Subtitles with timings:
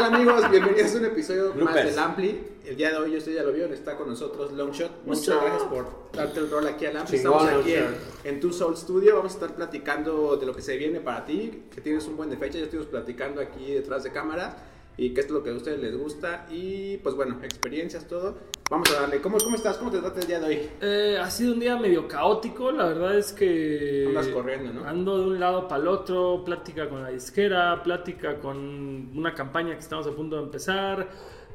[0.00, 0.50] tal amigos?
[0.50, 1.90] Bienvenidos a un episodio más Bloopers.
[1.90, 2.40] del Ampli.
[2.64, 5.04] El día de hoy, usted ya lo vio, está con nosotros Longshot.
[5.04, 7.16] Muchas gracias por darte el rol aquí al Ampli.
[7.16, 7.94] Estamos aquí en,
[8.24, 9.16] en Tu Soul Studio.
[9.16, 12.30] Vamos a estar platicando de lo que se viene para ti, que tienes un buen
[12.30, 12.58] de fecha.
[12.58, 14.56] Ya estuvimos platicando aquí detrás de cámara
[15.00, 16.46] y qué es lo que a ustedes les gusta.
[16.50, 18.36] Y pues bueno, experiencias, todo.
[18.70, 19.22] Vamos a darle.
[19.22, 19.78] ¿Cómo, cómo estás?
[19.78, 20.70] ¿Cómo te trata el día de hoy?
[20.82, 24.04] Eh, ha sido un día medio caótico, la verdad es que...
[24.08, 24.84] Andas corriendo, ¿no?
[24.86, 29.72] Ando de un lado para el otro, plática con la disquera, plática con una campaña
[29.72, 31.08] que estamos a punto de empezar.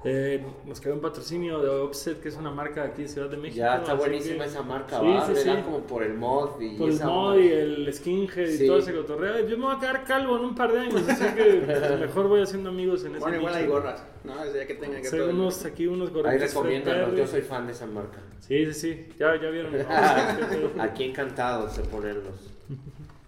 [0.07, 3.27] Eh, nos quedó un patrocinio de Offset, que es una marca de aquí de Ciudad
[3.27, 3.57] de México.
[3.57, 5.25] Ya está buenísima que- esa marca, Sí, va.
[5.25, 5.49] sí, sí.
[5.63, 7.41] como por el mod y Por el esa mod onda.
[7.43, 8.63] y el skinhead Sí.
[8.65, 9.47] y todo ese cotorreo.
[9.47, 12.27] Yo me voy a quedar calvo en un par de años, así que pues, mejor
[12.27, 14.45] voy haciendo amigos en ese Bueno, igual hay gorras, ¿no?
[14.45, 15.29] Desde ya que tengan que Sí, todo.
[15.31, 18.19] unos, aquí unos Ahí gorritos recomiéndanos, Fred yo soy fan de esa marca.
[18.41, 19.71] Sí, sí, sí, ya, ya vieron.
[19.75, 19.79] ¿no?
[20.83, 22.51] Aquí encantados de ponerlos.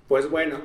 [0.08, 0.60] Pues bueno,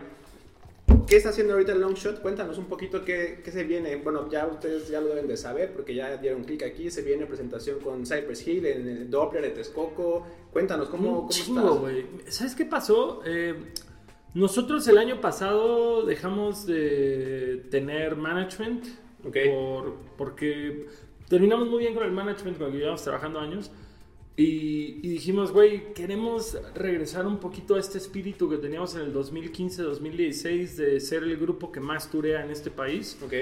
[1.07, 2.21] ¿qué está haciendo ahorita el Longshot?
[2.23, 3.97] Cuéntanos un poquito qué, qué se viene.
[3.97, 6.91] Bueno, ya ustedes ya lo deben de saber porque ya dieron clic aquí.
[6.91, 10.27] Se viene presentación con Cypress Hill en el Doppler de Texcoco.
[10.53, 11.79] Cuéntanos, ¿cómo, cómo chingo, estás?
[11.81, 12.07] güey.
[12.29, 13.21] ¿Sabes qué pasó?
[13.25, 13.55] Eh,
[14.35, 18.87] nosotros el año pasado dejamos de tener management
[19.23, 20.87] por- porque
[21.29, 23.71] terminamos muy bien con el management con el que llevamos trabajando años
[24.37, 29.15] y, y dijimos, güey, queremos regresar un poquito a este espíritu que teníamos en el
[29.15, 33.19] 2015-2016 de ser el grupo que más turea en este país.
[33.23, 33.33] Ok.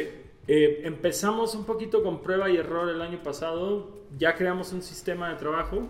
[0.48, 5.28] Eh, empezamos un poquito con prueba y error el año pasado, ya creamos un sistema
[5.30, 5.88] de trabajo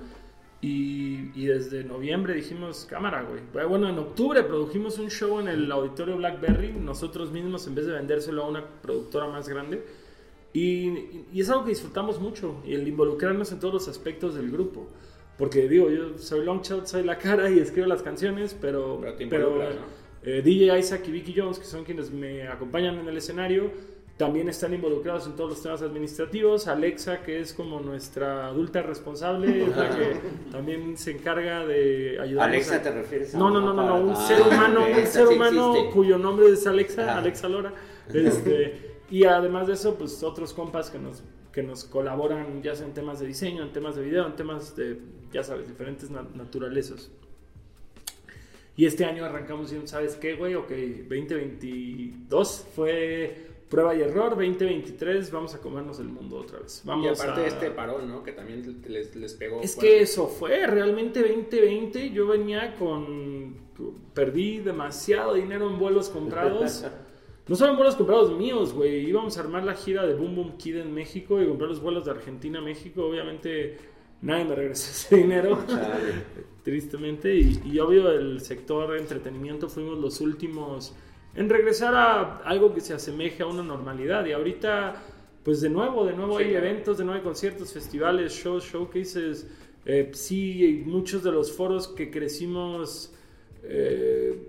[0.61, 3.41] y, y desde noviembre dijimos, cámara, güey.
[3.67, 7.93] Bueno, en octubre produjimos un show en el auditorio Blackberry, nosotros mismos en vez de
[7.93, 9.83] vendérselo a una productora más grande.
[10.53, 14.89] Y, y es algo que disfrutamos mucho, el involucrarnos en todos los aspectos del grupo.
[15.39, 19.51] Porque digo, yo soy Longshot, soy la cara y escribo las canciones, pero, Pero pero,
[19.59, 19.65] ¿no?
[20.25, 23.71] eh, DJ Isaac y Vicky Jones, que son quienes me acompañan en el escenario,
[24.19, 26.67] también están involucrados en todos los temas administrativos.
[26.67, 30.17] Alexa, que es como nuestra adulta responsable, es la que
[30.53, 32.55] también se encarga de ayudarnos.
[32.55, 34.99] Alexa, a- ¿te refieres a No, no, no, no, no, un para- ser humano, Ah,
[35.01, 37.19] un ser humano cuyo nombre es Alexa, Ajá.
[37.21, 37.73] Alexa Lora.
[38.13, 41.23] Este, y además de eso, pues otros compas que nos,
[41.53, 44.77] que nos colaboran, ya sea en temas de diseño, en temas de video, en temas
[44.77, 44.99] de,
[45.33, 47.11] ya sabes, diferentes na- naturalezas.
[48.77, 50.55] Y este año arrancamos y ¿sabes qué, güey?
[50.55, 56.83] Ok, 2022 fue prueba y error, 2023 vamos a comernos el mundo otra vez.
[56.85, 58.23] Vamos y aparte a- de este parón, ¿no?
[58.23, 59.61] Que también les, les pegó.
[59.61, 59.91] es fuerte.
[59.97, 63.69] que eso fue, realmente 2020 yo venía con...
[64.15, 66.85] Perdí demasiado dinero en vuelos comprados.
[67.51, 69.09] No solo en vuelos comprados míos, güey.
[69.09, 72.05] Íbamos a armar la gira de Boom Boom Kid en México y comprar los vuelos
[72.05, 73.05] de Argentina a México.
[73.05, 73.77] Obviamente
[74.23, 75.59] nadie me regresó ese dinero,
[76.63, 77.35] tristemente.
[77.35, 80.95] Y, y obvio el sector de entretenimiento fuimos los últimos
[81.35, 84.25] en regresar a algo que se asemeje a una normalidad.
[84.27, 85.03] Y ahorita,
[85.43, 89.49] pues de nuevo, de nuevo Sí, hay eventos, de nuevo hay conciertos, festivales, shows, showcases.
[89.87, 93.13] Eh, sí, muchos de los foros que crecimos
[93.65, 94.41] eh,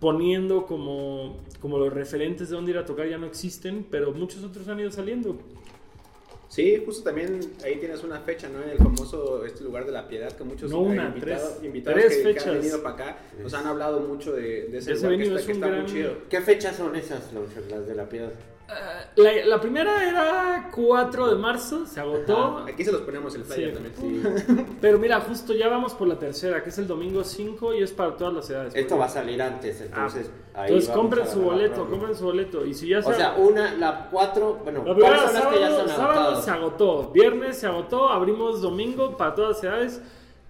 [0.00, 4.42] poniendo como, como los referentes de dónde ir a tocar ya no existen, pero muchos
[4.42, 5.36] otros han ido saliendo.
[6.48, 8.60] Sí, justo también ahí tienes una fecha, ¿no?
[8.60, 11.64] En el famoso este lugar de la piedad que muchos No una, invitados, tres.
[11.64, 12.46] invitados Tres que, que fechas.
[12.48, 15.26] han venido para acá nos han hablado mucho de, de ese Ese lugar que venue
[15.28, 16.12] está, es que está gran- muy chido.
[16.28, 17.30] ¿Qué fechas son esas,
[17.70, 18.32] las de la piedra?
[19.22, 22.64] La, la primera era 4 de marzo, se agotó.
[22.68, 23.92] Aquí se los ponemos el flyer Sí.
[23.94, 24.44] también.
[24.46, 24.64] Sí.
[24.80, 27.92] Pero mira, justo ya vamos por la tercera, que es el domingo 5 y es
[27.92, 28.74] para todas las edades.
[28.74, 32.64] Esto va a salir antes, entonces Ah, ahí Entonces compren su boleto, compren su boleto.
[32.66, 35.66] Y si ya O sea, una, la cuatro, bueno, la ¿cuáles primera las que ya
[35.70, 40.02] sábado, están sábado se agotó, viernes se agotó, abrimos domingo para todas las edades.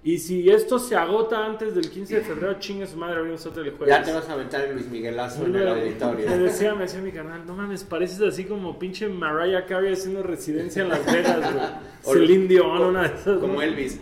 [0.02, 3.62] Y si esto se agota antes del 15 de febrero, chingue su madre, abrimos otro
[3.62, 3.94] el jueves.
[3.94, 6.26] Ya te vas a aventar el Luis Miguelazo en el auditorio.
[6.26, 10.22] Me decía, me decía mi canal, no mames, pareces así como pinche Mariah Carey haciendo
[10.22, 11.66] residencia en Las Vegas, güey.
[12.04, 13.38] O- Celine Dion, una de esas.
[13.40, 13.60] Como.
[13.60, 14.00] Elvis,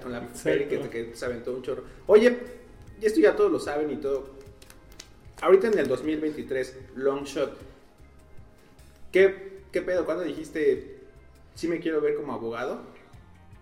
[0.00, 1.82] con la peli que, que se aventó un chorro.
[2.06, 2.38] Oye,
[3.02, 4.30] y esto ya todos lo saben y todo.
[5.40, 7.56] Ahorita en el 2023, Long Shot,
[9.10, 10.04] ¿qué, qué pedo?
[10.04, 11.00] ¿Cuándo dijiste,
[11.56, 12.82] sí me quiero ver como abogado?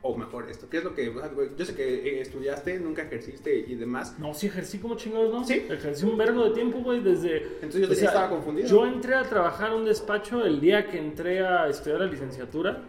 [0.01, 1.13] O mejor esto, ¿qué es lo que...
[1.57, 4.17] Yo sé que eh, estudiaste, nunca ejerciste y demás.
[4.19, 5.45] No, sí ejercí como chingados, ¿no?
[5.45, 5.67] Sí.
[5.69, 7.39] Ejercí un vergo de tiempo, güey, desde...
[7.55, 8.69] Entonces yo o sea, estaba confundido.
[8.69, 12.83] Yo entré a trabajar a un despacho el día que entré a estudiar la licenciatura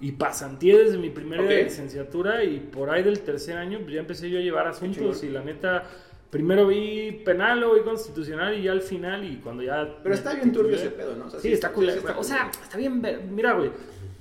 [0.00, 3.92] y pasanté desde mi primer día de licenciatura y por ahí del tercer año pues
[3.92, 5.84] ya empecé yo a llevar asuntos y la neta...
[6.30, 9.98] Primero vi penal, luego vi constitucional y ya al final y cuando ya...
[10.02, 11.26] Pero está bien turbio ese pedo, ¿no?
[11.26, 11.90] O sea, Sí, está cool.
[11.90, 13.00] está o sea, está bien.
[13.30, 13.70] Mira, güey.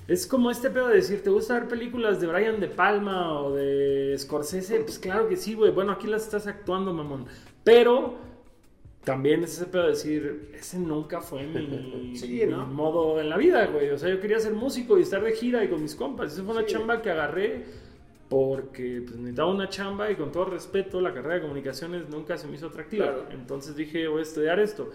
[0.07, 3.53] Es como este pedo de decir, ¿te gusta ver películas de Brian De Palma o
[3.55, 4.81] de Scorsese?
[4.81, 5.71] Pues claro que sí, güey.
[5.71, 7.25] Bueno, aquí las estás actuando, mamón.
[7.63, 8.15] Pero
[9.05, 12.65] también es ese pedo de decir, ese nunca fue mi, Sí, mi ¿no?
[12.67, 13.91] modo en la vida, güey.
[13.91, 16.33] O sea, yo quería ser músico y estar de gira y con mis compas.
[16.33, 16.73] Esa fue una Sí.
[16.73, 17.63] chamba que agarré
[18.29, 22.47] porque pues, necesitaba una chamba y con todo respeto, la carrera de comunicaciones nunca se
[22.47, 23.05] me hizo atractiva.
[23.05, 23.25] Claro.
[23.31, 24.89] Entonces dije, voy a estudiar esto.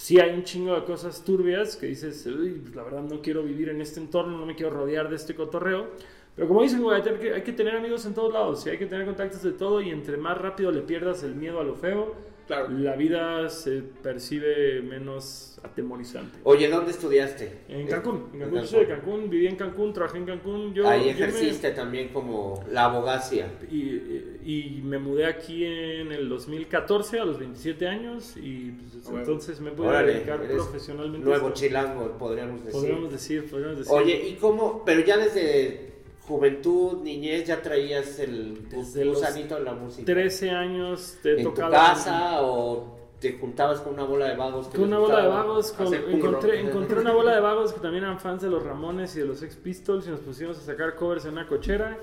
[0.00, 3.42] Sí hay un chingo de cosas turbias que dices, "Uy, pues, la verdad no quiero
[3.42, 5.88] vivir en este entorno, no me quiero rodear de este cotorreo.
[6.36, 8.86] Pero como dicen, hay que- hay que tener amigos en todos lados, y hay que
[8.86, 12.14] tener contactos de todo y entre más rápido le pierdas el miedo a lo feo,
[12.48, 12.68] Claro.
[12.70, 16.38] la vida se percibe menos atemorizante.
[16.44, 17.58] Oye, ¿dónde estudiaste?
[17.68, 20.72] En Cancún, en Cancún, yo soy de Cancún, viví en Cancún, trabajé en Cancún.
[20.74, 23.52] Yo, Ahí yo me- ejerciste también como la abogacía.
[23.70, 29.18] y, me mudé aquí en el 2014 a los 27 años y pues, Bueno.
[29.20, 31.26] entonces me pude Órale, dedicar profesionalmente.
[31.26, 31.60] Nuevo esto.
[31.60, 32.72] chilango, podríamos decir.
[32.80, 33.92] Podríamos decir, podríamos decir.
[33.94, 34.82] Oye, ¿y cómo?
[34.86, 35.87] Pero ya desde
[36.28, 40.04] juventud, niñez, ya traías el Desde gusanito de la música.
[40.04, 41.72] 13 años te he ¿En tu tocado.
[41.72, 44.68] casa o te juntabas con una bola de vagos?
[44.68, 46.68] que una bola de vagos, con- hacer punk encontré, rock?
[46.70, 49.42] encontré una bola de vagos que también eran fans de los Ramones y de los
[49.42, 51.98] Ex Pistols y nos pusimos a sacar covers en una cochera.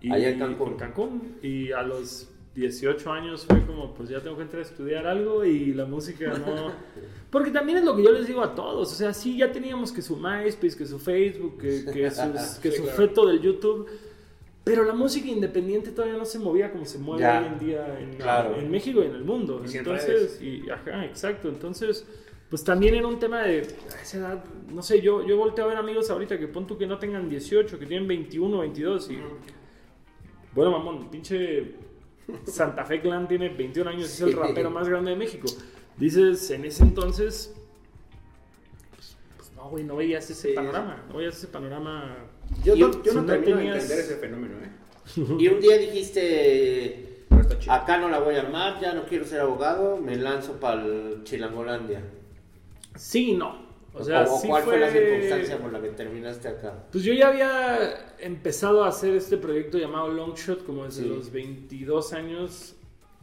[0.00, 0.68] Y, Allá en Cancún.
[0.68, 1.36] en Cancún.
[1.42, 5.44] Y a los 18 años fue como, pues ya tengo que entrar a estudiar algo
[5.44, 6.72] y la música no...
[7.30, 9.92] Porque también es lo que yo les digo a todos, o sea, sí, ya teníamos
[9.92, 12.96] que su MySpace, que su Facebook, que, que, sus- que Sí, su claro.
[12.96, 13.86] feto del YouTube,
[14.64, 17.40] pero la música independiente todavía no se movía como se mueve Ya.
[17.40, 18.56] hoy en día en, Claro.
[18.56, 19.62] en México y en el mundo.
[19.70, 21.48] Y Entonces, y, ajá, exacto.
[21.48, 22.06] Entonces,
[22.50, 23.58] pues también era un tema de
[23.96, 26.76] a esa edad, no sé, yo, yo volteo a ver amigos ahorita que pon tú
[26.78, 29.18] que no tengan 18, que tienen 21, 22 y...
[30.54, 31.74] Bueno, mamón, pinche
[32.46, 34.34] Santa Fe Clan tiene 21 años, es el Sí.
[34.34, 35.46] rapero más grande de México.
[35.96, 37.54] Dices, en ese entonces,
[38.94, 42.16] pues, pues no, güey, no veías ese Sí, panorama, no veías ese panorama.
[42.64, 44.70] Yo, Y no, yo si no no termino tenías- de entender ese fenómeno, ¿eh?
[45.38, 47.24] Y un día dijiste,
[47.68, 51.22] acá no la voy a armar, ya no quiero ser abogado, me lanzo para el
[51.24, 52.02] Chilangolandia.
[52.96, 53.67] Sí y no.
[53.98, 54.78] O sea, ¿O- sí ¿Cuál fue...
[54.78, 56.74] la fue- circunstancia por la que terminaste acá?
[56.92, 61.08] Pues yo ya había empezado a hacer este proyecto llamado Longshot como desde Sí.
[61.08, 62.74] los 22 años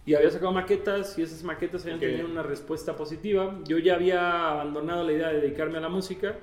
[0.06, 2.02] y había sacado maquetas y esas maquetas habían Ok.
[2.06, 3.60] tenido una respuesta positiva.
[3.68, 6.36] Yo ya había abandonado la idea de dedicarme a la música.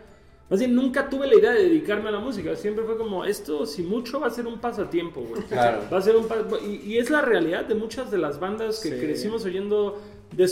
[0.51, 2.55] Más bien, nunca tuve la idea de dedicarme a la música.
[2.57, 5.43] Siempre fue como, esto, si mucho, va a ser un pasatiempo, güey.
[5.45, 5.83] Claro.
[5.91, 6.27] Va a ser un
[6.67, 8.99] y, y es la realidad de muchas de las bandas que Sí.
[9.01, 9.99] crecimos oyendo
[10.33, 10.47] de,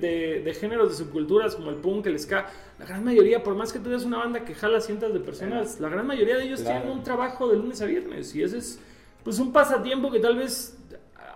[0.00, 2.46] de, de géneros, de subculturas como el punk, el ska.
[2.78, 5.80] La gran mayoría, por más que tú veas una banda que jala cientos de personas,
[5.80, 6.80] la gran mayoría de ellos Claro.
[6.80, 8.34] tienen un trabajo de lunes a viernes.
[8.34, 8.78] Y ese es
[9.24, 10.76] pues un pasatiempo que tal vez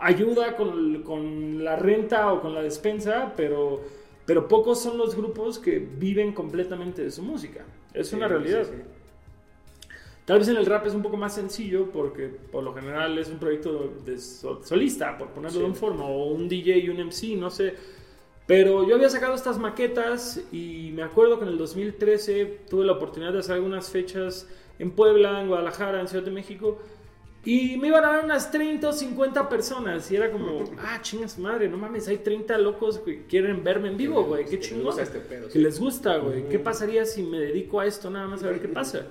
[0.00, 3.80] ayuda con, con la renta o con la despensa, pero,
[4.26, 7.64] pero pocos son los grupos que viven completamente de su música.
[7.94, 8.64] Es una Sí, realidad.
[8.64, 8.82] sí, sí.
[10.26, 13.28] Tal vez en el rap es un poco más sencillo porque por lo general es
[13.28, 15.58] un proyecto de sol- solista, por ponerlo Sí.
[15.60, 17.74] de un forma, o un DJ y un MC, no sé.
[18.46, 22.92] Pero yo había sacado estas maquetas y me acuerdo que en el 2013 tuve la
[22.92, 26.78] oportunidad de hacer algunas fechas en Puebla, en Guadalajara, en Ciudad de México.
[27.44, 30.10] Y me iban a dar unas 30 o 50 personas.
[30.10, 33.96] Y era como, ah, chingas madre, no mames, hay 30 locos que quieren verme en
[33.96, 34.98] vivo, güey, qué chingón.
[34.98, 36.48] este Que les gusta, güey.
[36.48, 39.06] ¿Qué pasaría si me dedico a esto nada más a ver qué pasa?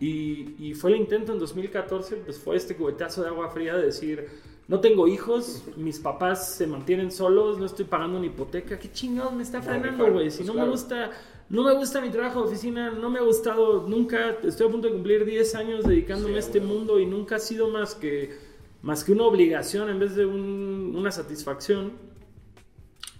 [0.00, 3.86] Y, y fue el intento en 2014, pues fue este cubetazo de agua fría de
[3.86, 4.28] decir,
[4.68, 9.32] no tengo hijos, mis papás se mantienen solos, no estoy pagando una hipoteca, ¿qué chingados
[9.32, 10.30] me está No, frenando, güey?
[10.30, 10.66] Si pues no claro.
[10.66, 11.10] me gusta,
[11.48, 14.86] no me gusta mi trabajo de oficina, no me ha gustado nunca, estoy a punto
[14.88, 16.70] de cumplir 10 años dedicándome Sí, a este güey.
[16.70, 18.36] mundo y nunca ha sido más que,
[18.82, 21.92] más que una obligación en vez de un- una satisfacción.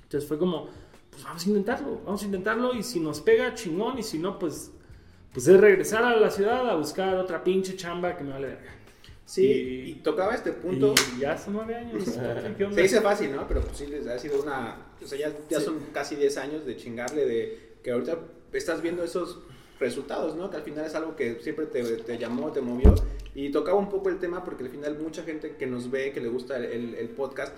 [0.04, 0.68] Entonces fue como,
[1.10, 4.38] pues vamos a intentarlo, vamos a intentarlo y si nos pega, chingón, y si no,
[4.38, 4.70] pues,
[5.32, 8.74] pues es regresar a la ciudad a buscar otra pinche chamba que me vale verga.
[9.24, 10.94] Sí, Y- y tocaba este punto.
[11.16, 12.02] Y ya hace nueve años.
[12.74, 13.46] Se dice fácil, ¿no?
[13.46, 14.86] Pero pues sí, les ha sido una.
[15.02, 15.66] O sea, ya, ya Sí.
[15.66, 18.18] son casi 10 años de chingarle, de que ahorita
[18.52, 19.38] estás viendo esos
[19.78, 20.50] resultados, ¿no?
[20.50, 22.94] Que al final es algo que siempre te, te llamó, te movió.
[23.34, 26.20] Y tocaba un poco el tema porque al final mucha gente que nos ve, que
[26.20, 27.54] le gusta el, el- el podcast,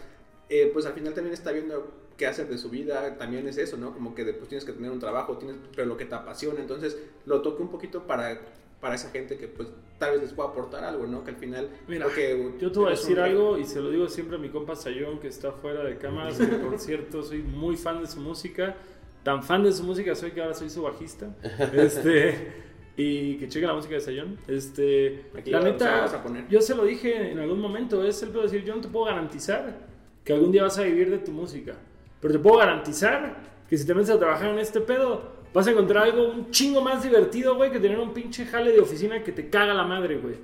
[0.48, 1.88] eh, pues al final también está viendo
[2.20, 3.94] qué hacer de su vida, también es eso, ¿no?
[3.94, 6.60] Como que después tienes que tener un trabajo, tienes, pero lo que te apasiona.
[6.60, 8.38] Entonces lo toqué un poquito para,
[8.78, 11.24] para esa gente que pues tal vez les pueda aportar algo, ¿no?
[11.24, 11.70] Que al final...
[11.88, 13.30] Mira, porque yo te voy a un decir rey.
[13.30, 16.36] algo y se lo digo siempre a mi compa Sayón que está fuera de cámaras,
[16.36, 18.76] que por cierto soy muy fan de su música.
[19.22, 21.34] Tan fan de su música soy que ahora soy su bajista.
[21.72, 22.52] Este,
[22.98, 24.36] y que cheque la música de Sayón.
[24.46, 26.48] Este, Aquí la neta, vamos a poner.
[26.48, 28.88] yo se lo dije en algún momento, es el pedo de decir, yo no te
[28.88, 29.88] puedo garantizar
[30.22, 31.76] que algún día vas a vivir de tu música,
[32.20, 33.36] pero te puedo garantizar
[33.68, 35.22] que si te metes a trabajar en este pedo,
[35.54, 38.80] vas a encontrar algo un chingo más divertido, güey, que tener un pinche jale de
[38.80, 40.34] oficina que te caga la madre, güey.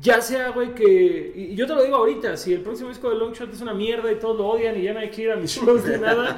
[0.00, 1.32] Ya sea, güey, que.
[1.34, 4.12] Y yo te lo digo ahorita, si el próximo disco de Longshot es una mierda
[4.12, 6.36] y todos lo odian y ya no hay que ir a mis shows de nada,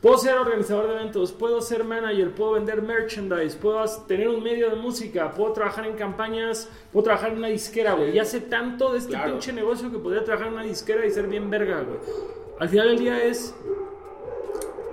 [0.00, 4.70] Puedo ser organizador de eventos, puedo ser manager, puedo vender merchandise, puedo tener un medio
[4.70, 8.12] de música, puedo trabajar en campañas, puedo trabajar en una disquera, güey.
[8.12, 9.32] Ya sé tanto de este Claro.
[9.32, 11.98] pinche negocio que podría trabajar en una disquera y ser bien verga, güey.
[12.60, 13.52] Al final del día es.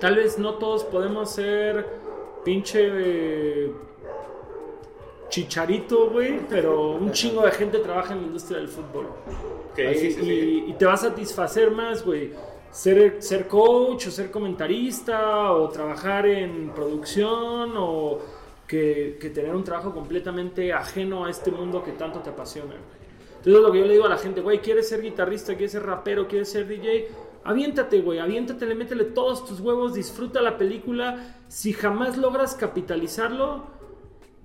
[0.00, 1.86] Tal vez no todos podemos ser
[2.44, 2.80] pinche.
[2.92, 3.72] eh,
[5.28, 9.08] chicharito, güey, pero un chingo de gente trabaja en la industria del fútbol.
[9.74, 10.64] Sí, Así, sí, y, sí.
[10.68, 12.32] y te va a satisfacer más, güey.
[12.70, 18.18] Ser, ser coach o ser comentarista o trabajar en producción o
[18.66, 23.06] que, que tener un trabajo completamente ajeno a este mundo que tanto te apasiona, güey.
[23.38, 25.54] Entonces lo que yo le digo a la gente, güey, ¿quieres ser guitarrista?
[25.54, 26.26] ¿Quieres ser rapero?
[26.26, 27.08] ¿Quieres ser DJ?
[27.46, 31.36] Aviéntate, güey, aviéntate, métele todos tus huevos, disfruta la película.
[31.48, 33.64] Si jamás logras capitalizarlo,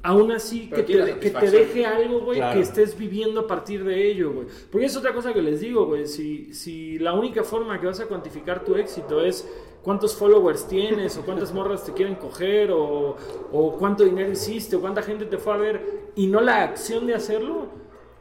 [0.03, 2.55] aún así que te, que te deje algo, güey, Claro.
[2.55, 4.47] que estés viviendo a partir de ello, güey.
[4.71, 6.07] Porque es otra cosa que les digo, güey.
[6.07, 9.47] Si, si la única forma que vas a cuantificar tu éxito es
[9.83, 13.15] cuántos followers tienes, o cuántas morras te quieren coger, o,
[13.51, 17.07] o cuánto dinero hiciste, o cuánta gente te fue a ver, y no la acción
[17.07, 17.65] de hacerlo.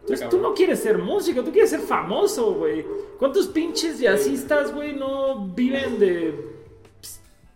[0.02, 2.84] Entonces tú no quieres ser músico, tú quieres ser famoso, güey.
[3.18, 6.34] ¿Cuántos pinches jazzistas, güey, no viven de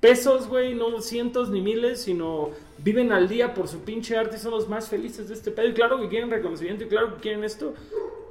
[0.05, 4.39] pesos, güey, no cientos ni miles, sino viven al día por su pinche arte y
[4.39, 5.69] son los más felices de este pedo.
[5.69, 7.73] Y claro que quieren reconocimiento y claro que quieren esto,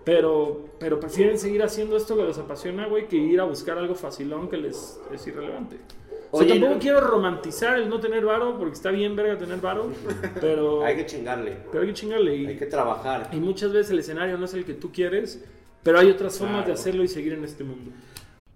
[0.04, 3.96] pero, pero prefieren seguir haciendo esto que les apasiona, güey, que ir a buscar algo
[3.96, 5.78] facilón que les es irrelevante.
[6.36, 9.38] O sea, Oye, tampoco no- quiero romantizar el no tener varo, porque está bien verga
[9.38, 9.92] tener varo,
[10.42, 12.36] pero, Hay que chingarle, pero hay que chingarle.
[12.36, 13.30] Y, hay que trabajar.
[13.32, 15.46] y muchas veces el escenario no es el que tú quieres,
[15.84, 16.80] pero hay otras formas de Claro.
[16.80, 17.92] hacerlo y seguir en este mundo.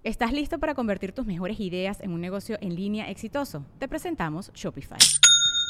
[0.03, 3.63] ¿Estás listo para convertir tus mejores ideas en un negocio en línea exitoso?
[3.77, 4.98] Te presentamos Shopify.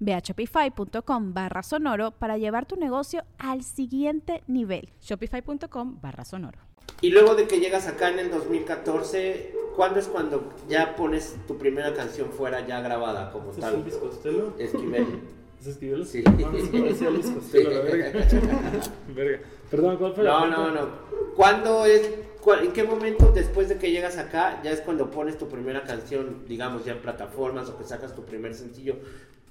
[0.00, 4.90] Ve a shopify.com barra sonoro para llevar tu negocio al siguiente nivel.
[5.00, 6.58] Shopify.com barra sonoro.
[7.00, 11.56] Y luego de que llegas acá en el 2014, ¿cuándo es cuando ya pones tu
[11.58, 13.82] primera canción fuera ya grabada como ¿Este es tal?
[13.82, 14.54] Luis Costello?
[14.58, 15.06] Esquivel.
[15.60, 16.06] ¿Es Esquivel?
[16.06, 16.22] Sí.
[16.26, 18.12] Ah, sí, parecía Luis Costello, la verga.
[19.14, 19.38] Verga.
[19.70, 20.70] Perdón, ¿cuál fue la No, pregunta?
[20.80, 20.88] no, no.
[21.34, 22.10] ¿Cuándo es,
[22.42, 25.82] cuál- en qué momento después de que llegas acá ya es cuando pones tu primera
[25.84, 28.96] canción, digamos ya en plataformas o que sacas tu primer sencillo?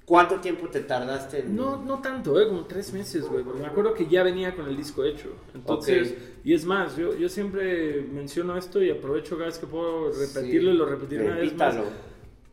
[0.04, 1.56] ¿Cuánto tiempo te tardaste en...?
[1.56, 2.46] No, no tanto, ¿eh?
[2.46, 3.42] como tres meses, güey.
[3.44, 5.30] Me acuerdo que ya venía con el disco hecho.
[5.54, 10.10] Entonces, y es más, yo, yo siempre menciono esto y aprovecho cada vez que puedo
[10.12, 11.76] repetirlo Sí, y lo repetiré una vez más.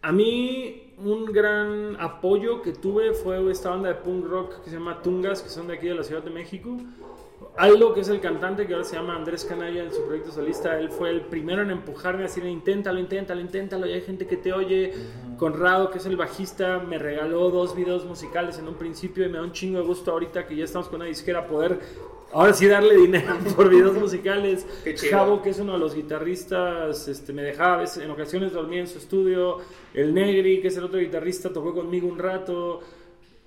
[0.02, 4.78] A mí, un gran apoyo que tuve fue esta banda de punk rock que se
[4.78, 6.78] llama Tungas, que son de aquí de la Ciudad de México.
[7.58, 10.80] Aldo, que es el cantante, que ahora se llama Andrés Canalla en su proyecto solista,
[10.80, 14.38] él fue el primero en empujarme a decir, inténtalo, inténtalo, inténtalo, y hay gente que
[14.38, 14.94] te oye.
[15.38, 19.40] Conrado, que es el bajista, me regaló dos videos musicales en un principio y me
[19.40, 21.80] da un chingo de gusto ahorita que ya estamos con una disquera poder
[22.34, 24.66] ahora sí darle dinero por videos musicales.
[25.10, 28.82] Javo, que es uno de los guitarristas, este, me dejaba a veces, en ocasiones dormía
[28.82, 29.58] en su estudio.
[29.94, 32.82] El Negri, que es el otro guitarrista, tocó conmigo un rato.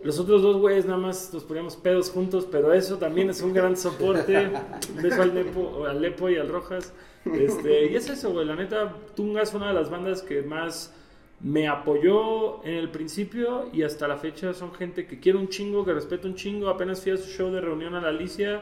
[0.05, 3.55] Los otros dos güeyes nada más nos poníamos pedos juntos, pero eso también es un
[3.55, 4.51] gran soporte.
[4.95, 6.93] Un beso al Nepo, al Lepo y al Rojas.
[7.25, 8.45] Este, y es eso, güey.
[8.45, 10.95] La neta, Tunga es una de las bandas que más
[11.41, 15.87] me apoyó en el principio y hasta la fecha son gente que quiere un chingo,
[15.87, 16.69] que respeta un chingo.
[16.69, 18.61] Apenas fui a su show de reunión a la Alicia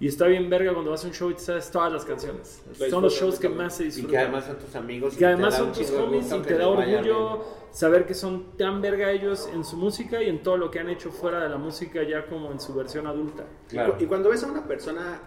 [0.00, 2.62] y está bien verga cuando vas a un show y te sabes todas las canciones.
[2.88, 4.10] Son los shows que más se Y disfrutan.
[4.10, 5.14] que además son tus amigos.
[5.14, 7.02] y Que además son tus homies y te da orgullo
[7.36, 7.46] bien.
[7.70, 10.88] saber que son tan verga ellos en su música y en todo lo que han
[10.88, 13.44] hecho fuera de la música ya como en su versión adulta.
[13.68, 13.96] Claro.
[14.00, 15.20] Y cuando ves a una persona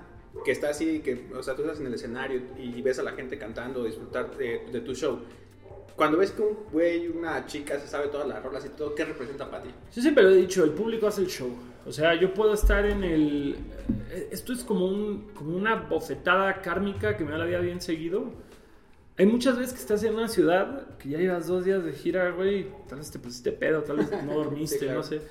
[0.44, 3.12] que está así, que, o sea, tú estás en el escenario y ves a la
[3.12, 5.20] gente cantando, disfrutar de, de tu show,
[5.96, 9.06] cuando ves que un güey, una chica se sabe todas las rolas y todo, ¿qué
[9.06, 9.70] representa para ti?
[9.96, 11.51] Yo siempre lo he dicho, el público hace el show.
[11.86, 13.58] O sea, yo puedo estar en el...
[14.32, 18.32] Esto es como, un, como una bofetada kármica que me da la vida bien seguido.
[19.18, 22.32] Hay muchas veces que estás en una ciudad que ya llevas dos días de gira,
[22.32, 25.00] güey, tal vez te pusiste pedo, tal vez no dormiste, Sí, claro.
[25.00, 25.22] no sé.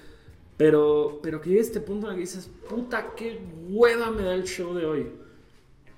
[0.56, 4.34] Pero, pero que llegue este punto en el que dices, puta, qué hueva me da
[4.34, 5.06] el show de hoy.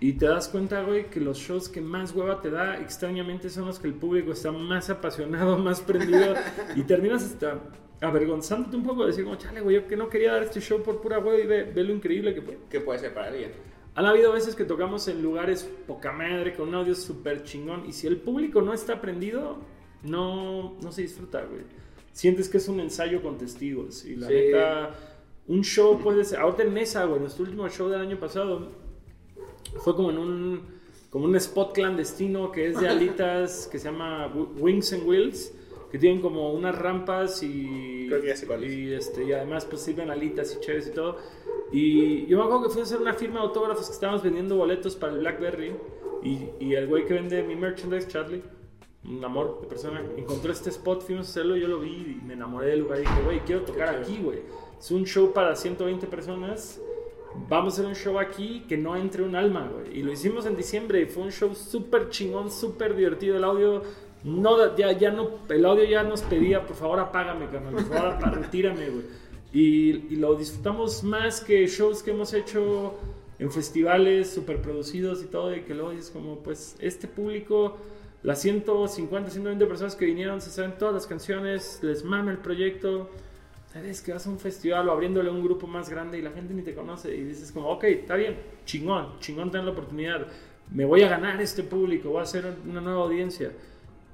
[0.01, 3.67] Y te das cuenta, güey, que los shows que más hueva te da, extrañamente, son
[3.67, 6.35] los que el público está más apasionado, más prendido.
[6.77, 7.59] y terminas hasta
[8.01, 10.83] avergonzándote un poco de decir, como, chale, güey, yo que no quería dar este show
[10.83, 12.59] por pura hueva y ve, ve lo increíble que fue.
[12.71, 13.53] ¿Qué puede ser para alguien?
[13.95, 17.87] Han habido veces que tocamos en lugares poca madre, con un audio súper chingón.
[17.87, 19.59] Y si el público no está prendido,
[20.03, 21.63] no, no se disfruta, güey.
[22.13, 24.05] Sientes que es un ensayo con testigos.
[24.05, 24.35] Y la Sí.
[24.35, 24.91] neta,
[25.47, 26.41] un show puede ser.
[26.41, 28.69] Ahorita en Mesa, güey, nuestro último show del año pasado,
[29.83, 30.61] fue como en un,
[31.11, 35.53] como un spot clandestino que es de alitas, que se llama Wi- Wings and Wheels,
[35.95, 38.73] que tienen como unas rampas y, Creo que ya sé cuál es.
[38.73, 41.19] y, este, y además pues sirven alitas y chéves y todo.
[41.71, 44.57] Y yo me acuerdo que fui a hacer una firma de autógrafos que estábamos vendiendo
[44.57, 45.73] boletos para el Blackberry
[46.25, 48.43] y, y el güey que vende mi merchandise, Charlie,
[49.05, 52.35] un amor de persona, encontró este spot, fuimos a hacerlo, yo lo vi y me
[52.35, 54.41] enamoré del lugar y dije, güey, quiero tocar aquí, güey.
[54.77, 56.81] Es un show para 120 personas.
[57.49, 60.01] Vamos a hacer un show aquí que no entre un alma, güey.
[60.01, 63.37] Y lo hicimos en diciembre y fue un show súper chingón, súper divertido.
[63.37, 63.83] El audio,
[64.25, 68.07] no, ya, ya no, el audio ya nos pedía, por favor apágame, carnal, por favor
[68.13, 68.89] apa- retírame.
[69.53, 72.95] Y, lo disfrutamos más que shows que hemos hecho
[73.39, 75.55] en festivales súper producidos y todo.
[75.55, 77.77] Y que luego dices como, pues, este público,
[78.25, 83.09] las 150, 120 personas que vinieron, se saben todas las canciones, les mama el proyecto.
[83.73, 84.01] ¿Sabes?
[84.03, 86.63] Que vas a un festival o abriéndole un grupo más grande y la gente ni
[86.63, 90.29] te conoce y dices como, ok, está bien, chingón, chingón tener la oportunidad,
[90.71, 93.51] me voy a ganar este público, voy a hacer una nueva audiencia.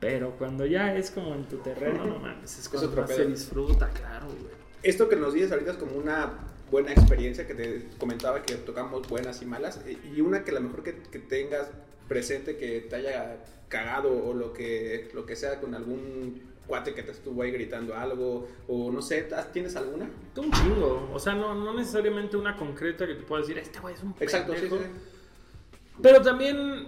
[0.01, 3.27] Pero cuando ya es como en tu terreno, no mames, es cuando otro más se
[3.27, 4.55] disfruta, claro, güey.
[4.83, 6.33] Esto que nos dices ahorita es como una
[6.71, 10.55] buena experiencia que te comentaba que tocamos buenas y malas eh, y una que a
[10.55, 11.69] lo mejor que, que tengas
[12.09, 17.03] presente que te haya cagado o lo que, lo que sea con algún cuate que
[17.03, 20.09] te estuvo ahí gritando algo o no sé, ¿tienes alguna?
[20.37, 23.95] Un chingo, o sea, no, no necesariamente una concreta que te pueda decir, este güey
[23.95, 24.79] es un Exacto, sí, pendejo".
[24.79, 24.85] sí.
[26.01, 26.87] Pero también,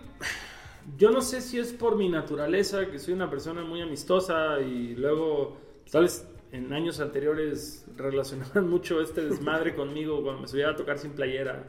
[0.98, 4.94] yo no sé si es por mi naturaleza, que soy una persona muy amistosa y
[4.94, 5.56] luego,
[5.90, 10.98] tal vez en años anteriores relacionaban mucho este desmadre conmigo cuando me subía a tocar
[10.98, 11.64] sin playera,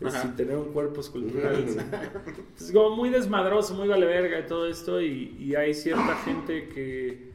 [0.00, 1.64] eh, sin tener un cuerpo escultural.
[2.58, 6.68] Es como muy desmadroso, muy vale verga y todo esto, y, y hay cierta gente
[6.68, 7.32] que,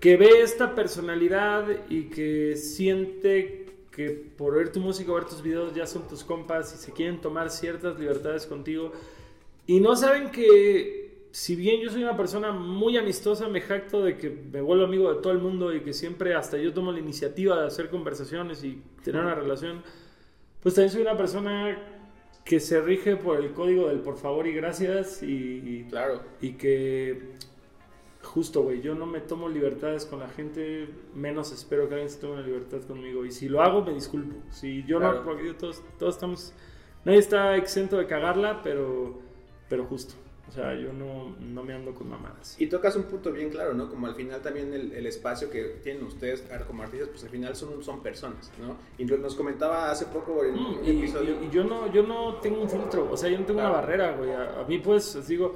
[0.00, 5.42] que ve esta personalidad y que siente que por ver tu música o ver tus
[5.42, 8.92] videos ya son tus compas y se quieren tomar ciertas libertades contigo
[9.68, 14.16] y no saben que si bien yo soy una persona muy amistosa, me jacto de
[14.16, 16.98] que me vuelvo amigo de todo el mundo y que siempre hasta yo tomo la
[16.98, 19.82] iniciativa de hacer conversaciones y tener una relación,
[20.62, 21.78] pues también soy una persona
[22.44, 26.22] que se rige por el código del por favor y gracias y, Claro.
[26.40, 27.34] y que
[28.22, 32.18] justo, güey, yo no me tomo libertades con la gente, menos espero que alguien se
[32.20, 33.24] tome una libertad conmigo.
[33.24, 34.34] Y si lo hago, me disculpo.
[34.50, 35.18] Si yo Claro.
[35.18, 36.52] no, porque todos, todos estamos,
[37.04, 39.20] nadie está exento de cagarla, pero,
[39.68, 40.14] pero justo.
[40.48, 42.58] O sea, yo no, no me ando con mamadas.
[42.58, 43.90] Y tocas un punto bien claro, ¿no?
[43.90, 47.54] Como al final también el, el espacio que tienen ustedes como artistas, pues al final
[47.54, 48.76] son, son personas, ¿no?
[48.96, 51.36] Y nos comentaba hace poco en Mm, un y, episodio...
[51.42, 53.74] y- y yo no yo no tengo un filtro, o sea, yo no tengo Claro.
[53.74, 54.30] una barrera, güey.
[54.32, 55.54] A, a mí, pues, les digo,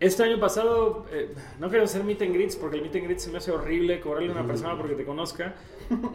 [0.00, 3.24] este año pasado, eh, no quiero hacer meet and greets porque el meet and greets
[3.24, 5.56] se me hace horrible cobrarle a una persona porque te conozca,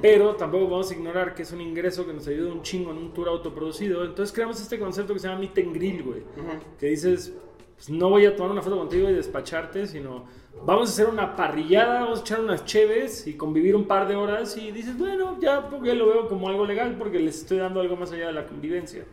[0.02, 2.98] pero tampoco vamos a ignorar que es un ingreso que nos ayuda un chingo en
[2.98, 4.06] un tour autoproducido.
[4.06, 6.20] Entonces creamos este concepto que se llama meet and grill, güey.
[6.20, 6.60] Ujú.
[6.80, 7.34] Que dices,
[7.76, 10.26] pues, no voy a tomar una foto contigo y despacharte, sino
[10.66, 14.16] vamos a hacer una parrillada, vamos a echar unas cheves y convivir un par de
[14.16, 17.82] horas y dices, bueno, ya porque lo veo como algo legal porque les estoy dando
[17.82, 19.04] algo más allá de la convivencia.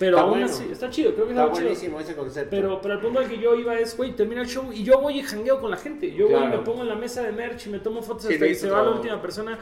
[0.00, 0.46] Pero Está aún bueno.
[0.46, 1.64] así, está chido, creo que Está está, chido.
[1.68, 2.50] buenísimo ese concepto.
[2.50, 4.98] Pero, pero al punto al que yo iba es, güey, termina el show y yo
[5.00, 6.12] voy y jangueo con la gente.
[6.12, 8.32] Yo voy y me pongo en la mesa de merch y me tomo fotos Sí,
[8.34, 8.94] hasta que se va la todo.
[8.96, 9.58] última persona.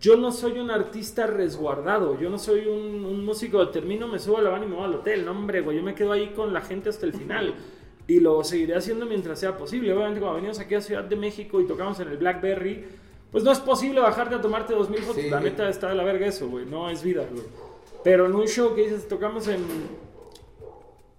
[0.00, 2.18] Yo no soy un artista resguardado.
[2.18, 3.68] Yo no soy un, un músico.
[3.68, 5.24] Termino, me subo a la van y me voy al hotel.
[5.24, 5.76] No, hombre, güey.
[5.76, 7.54] Yo me quedo ahí con la gente hasta el final.
[8.06, 9.90] Y lo seguiré haciendo mientras sea posible.
[9.94, 12.84] Obviamente, cuando venimos aquí a Ciudad de México y tocamos en el Blackberry,
[13.32, 15.22] pues no es posible bajarte a tomarte dos mil fotos.
[15.22, 15.30] Sí.
[15.30, 16.66] La neta está de la verga eso, güey.
[16.66, 17.42] No es vida, güey.
[18.04, 19.64] Pero en un show que dices, tocamos en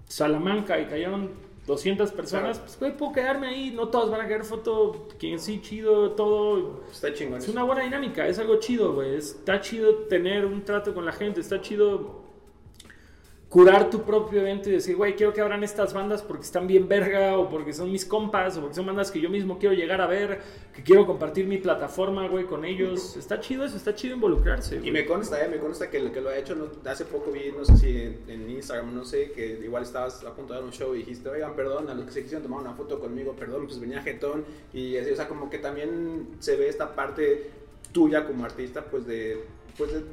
[0.08, 1.32] Salamanca y cayeron
[1.66, 2.66] 200 personas, Claro.
[2.66, 6.84] pues güey, puedo quedarme ahí, no todos van a querer foto, quien sí, chido, todo.
[6.92, 7.40] Está chingón.
[7.40, 9.16] Es una buena dinámica, es algo chido, güey.
[9.16, 12.22] Está chido tener un trato con la gente, está chido
[13.56, 16.90] curar tu propio evento y decir, güey, quiero que abran estas bandas porque están bien
[16.90, 20.02] verga o porque son mis compas o porque son bandas que yo mismo quiero llegar
[20.02, 20.42] a ver,
[20.76, 23.16] que quiero compartir mi plataforma, güey, con ellos.
[23.16, 24.76] Está chido eso, está chido involucrarse.
[24.76, 24.92] Y güey.
[24.92, 27.54] me consta, eh, me consta que, el que lo ha hecho, no- hace poco vi,
[27.58, 30.66] no sé si en, en Instagram, no sé, que igual estabas a punto de dar
[30.68, 33.38] un show y dijiste, oigan, perdón, a los que se quisieron tomar una foto conmigo,
[33.38, 34.44] perdón, pues venía jetón.
[34.74, 37.52] Y así, o sea, como que también se ve esta parte
[37.94, 39.46] tuya como artista, pues de,
[39.78, 40.04] pues de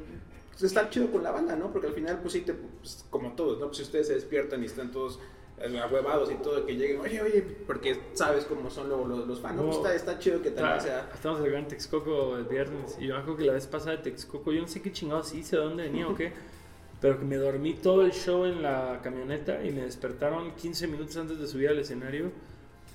[0.53, 1.71] pues, estar chido con la banda, ¿no?
[1.71, 3.65] Porque al final, pues sí, te, pues, como todos, ¿no?
[3.67, 5.19] Pues si ustedes se despiertan y están todos
[5.59, 9.39] eh, ahuevados y todo, que lleguen, oye, oye, porque sabes cómo son luego los, los
[9.39, 9.65] fans, ¿no?
[9.65, 11.09] Pues está, está chido que también sea...
[11.13, 14.03] Estamos acá en Texcoco el viernes y yo me acuerdo que la vez pasada de
[14.03, 16.33] Texcoco, yo no sé qué chingados hice, de dónde venía o qué,
[17.01, 21.17] pero que me dormí todo el show en la camioneta y me despertaron 15 minutos
[21.17, 22.31] antes de subir al escenario.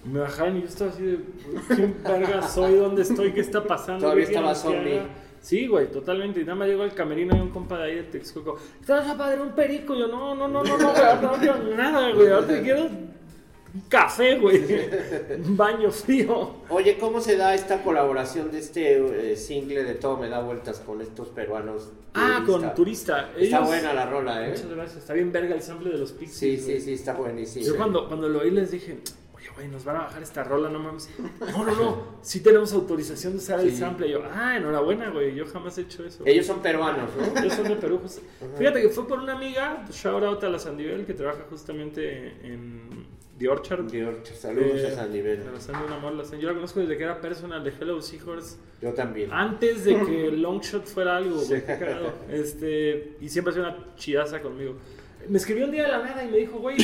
[0.05, 1.19] Me bajaron y yo estaba así de,
[1.75, 2.77] ¿quién verga soy?
[2.77, 3.33] ¿Dónde estoy?
[3.33, 4.03] ¿Qué está pasando?
[4.05, 5.03] Todavía ¿Qué quieren estaba zombie.
[5.41, 6.41] Sí, güey, totalmente.
[6.41, 8.59] Y nada más llegó al camerino y un compa de ahí de Texcoco.
[8.85, 9.95] ¿Te vas a pagar un perico?
[9.95, 12.29] Y yo, no, no, no, no, no, güey, ahorita no quiero nada, güey.
[12.29, 13.09] Ahorita quiero un
[13.89, 14.65] café, güey.
[15.47, 16.57] Un baño frío.
[16.69, 20.81] Oye, ¿cómo se da esta colaboración de este eh, single de Todo me da vueltas
[20.81, 21.91] con estos peruanos?
[22.15, 23.31] Ah, con Turista.
[23.37, 24.51] Está buena la rola, ¿eh?
[24.51, 24.97] Muchas gracias.
[24.99, 26.61] Está bien verga el sample de los Sí, Pixies.
[26.65, 26.81] sí, güey.
[26.81, 27.65] sí, está buenísimo.
[27.67, 28.99] Yo cuando, cuando lo oí les dije,
[29.59, 31.11] güey, nos van a bajar esta rola, no mames.
[31.41, 34.07] No, no, no, sí tenemos autorización de usar el sample.
[34.07, 36.23] Y yo, ah, enhorabuena, güey, yo jamás he hecho eso.
[36.25, 37.41] Ellos son peruanos, ¿no?
[37.41, 38.01] Ellos son de Perú.
[38.57, 43.07] Fíjate que fue por una amiga, shout out a la Sandivel, que trabaja justamente en
[43.39, 43.91] The Orchard.
[43.91, 45.45] Dios, Saludos Eh, a San Nivel.
[45.53, 46.43] La Sandy, un amor, la Sandy.
[46.43, 48.59] Yo la conozco desde que era personal de Hello Seahorse.
[48.81, 49.33] Yo también.
[49.33, 51.63] Antes de que Longshot fuera algo, güey.
[52.31, 54.75] Este, y siempre ha sido una chidaza conmigo.
[55.29, 56.77] Me escribió un día de la nada y me dijo, güey,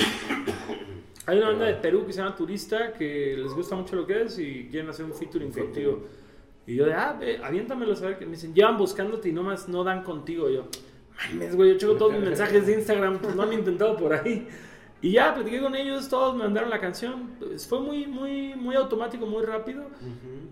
[1.26, 4.22] hay una banda de Perú que se llama Turista que les gusta mucho lo que
[4.22, 6.02] es y quieren hacer un featuring contigo.
[6.66, 9.68] Y yo de, ah, ve, aviéntamelo a saber que me dicen, llevan buscándote y nomás
[9.68, 10.48] no dan contigo.
[10.50, 10.64] Y yo,
[11.30, 14.48] mames, güey, yo checo todos mis mensajes de Instagram, pues no han intentado por ahí.
[15.02, 17.32] Y ya platiqué con ellos, todos me mandaron la canción.
[17.38, 19.84] Pues, fue muy, muy, muy automático, muy rápido.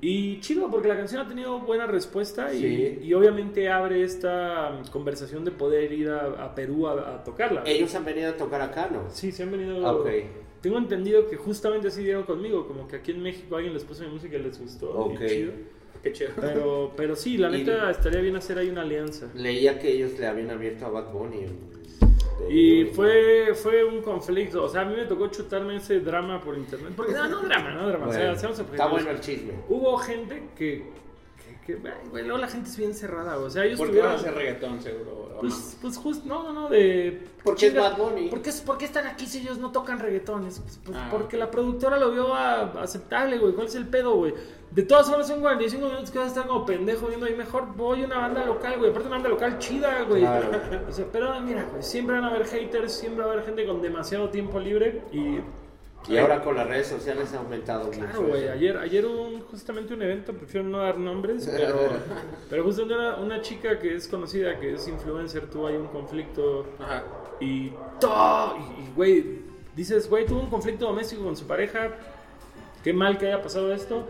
[0.02, 2.98] Y chido, porque la canción ha tenido buena respuesta y, Sí.
[3.02, 7.62] y obviamente abre esta um, conversación de poder ir a, a Perú a, a tocarla.
[7.64, 9.04] Ellos han venido a tocar acá, ¿no?
[9.08, 9.86] Sí, se han venido.
[9.86, 10.08] Ah, ok.
[10.62, 14.04] Tengo entendido que justamente así dieron conmigo, como que aquí en México alguien les puso
[14.04, 14.90] mi música y les gustó.
[14.92, 15.20] Ok.
[15.20, 15.52] Y chido.
[16.02, 16.30] Qué chido.
[16.40, 19.28] Pero, pero sí, la neta estaría bien hacer ahí una alianza.
[19.34, 21.46] Leía que ellos le habían abierto a Bad Bunny.
[22.48, 26.56] Y fue, fue un conflicto, o sea, a mí me tocó chutarme ese drama por
[26.56, 26.92] internet.
[26.96, 29.52] Porque no, no drama, no drama, o sea, Bueno, seamos está bueno el chisme.
[29.68, 30.84] Hubo gente que,
[31.66, 31.76] que,
[32.10, 34.82] güey, luego la gente es bien cerrada, o sea, ellos Porque van a hacer reggaetón,
[34.82, 35.22] seguro.
[35.40, 37.26] Pues, pues justo, no, no, no, de...
[37.42, 38.28] Porque es chinga, Bad Bunny.
[38.28, 40.60] ¿por qué, ¿Por qué están aquí si ellos no tocan reggaetones?
[40.60, 43.52] Pues, pues, Ah, porque la productora lo vio a- aceptable, güey.
[43.52, 44.34] ¿Cuál es el pedo, güey?
[44.70, 47.34] De todas formas son 45 minutos que vas a estar como pendejo viendo ahí.
[47.34, 48.90] Mejor voy a una banda local, güey.
[48.90, 50.20] Aparte una banda local chida, güey.
[50.22, 50.48] Claro.
[50.88, 53.66] O sea, pero mira, güey, siempre van a haber haters, siempre va a haber gente
[53.66, 55.40] con demasiado tiempo libre y...
[56.08, 58.28] Y ahora con las redes sociales ha aumentado Claro, mucho.
[58.32, 58.52] güey, eso.
[58.54, 61.78] ayer, ayer un- justamente un evento, prefiero no dar nombres, pero,
[62.50, 66.66] pero justamente una, una chica que es conocida, que es influencer, tuvo ahí un conflicto
[66.80, 67.04] Ajá.
[67.40, 69.40] y todo, y, y, güey,
[69.76, 71.90] dices, güey, tuvo un conflicto doméstico con su pareja,
[72.82, 74.04] qué mal que haya pasado esto.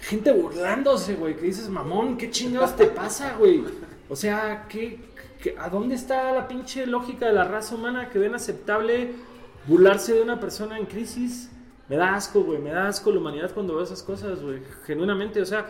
[0.00, 3.62] Gente burlándose, güey, que dices, mamón, ¿qué chingados te pasa, güey?
[4.10, 4.98] O sea, ¿qué,
[5.40, 9.12] qué- a dónde está la pinche lógica de la raza humana que ven aceptable
[9.66, 11.50] burlarse de una persona en crisis?
[11.88, 15.40] Me da asco, güey, me da asco la humanidad cuando veo esas cosas, güey, genuinamente,
[15.40, 15.66] o sea,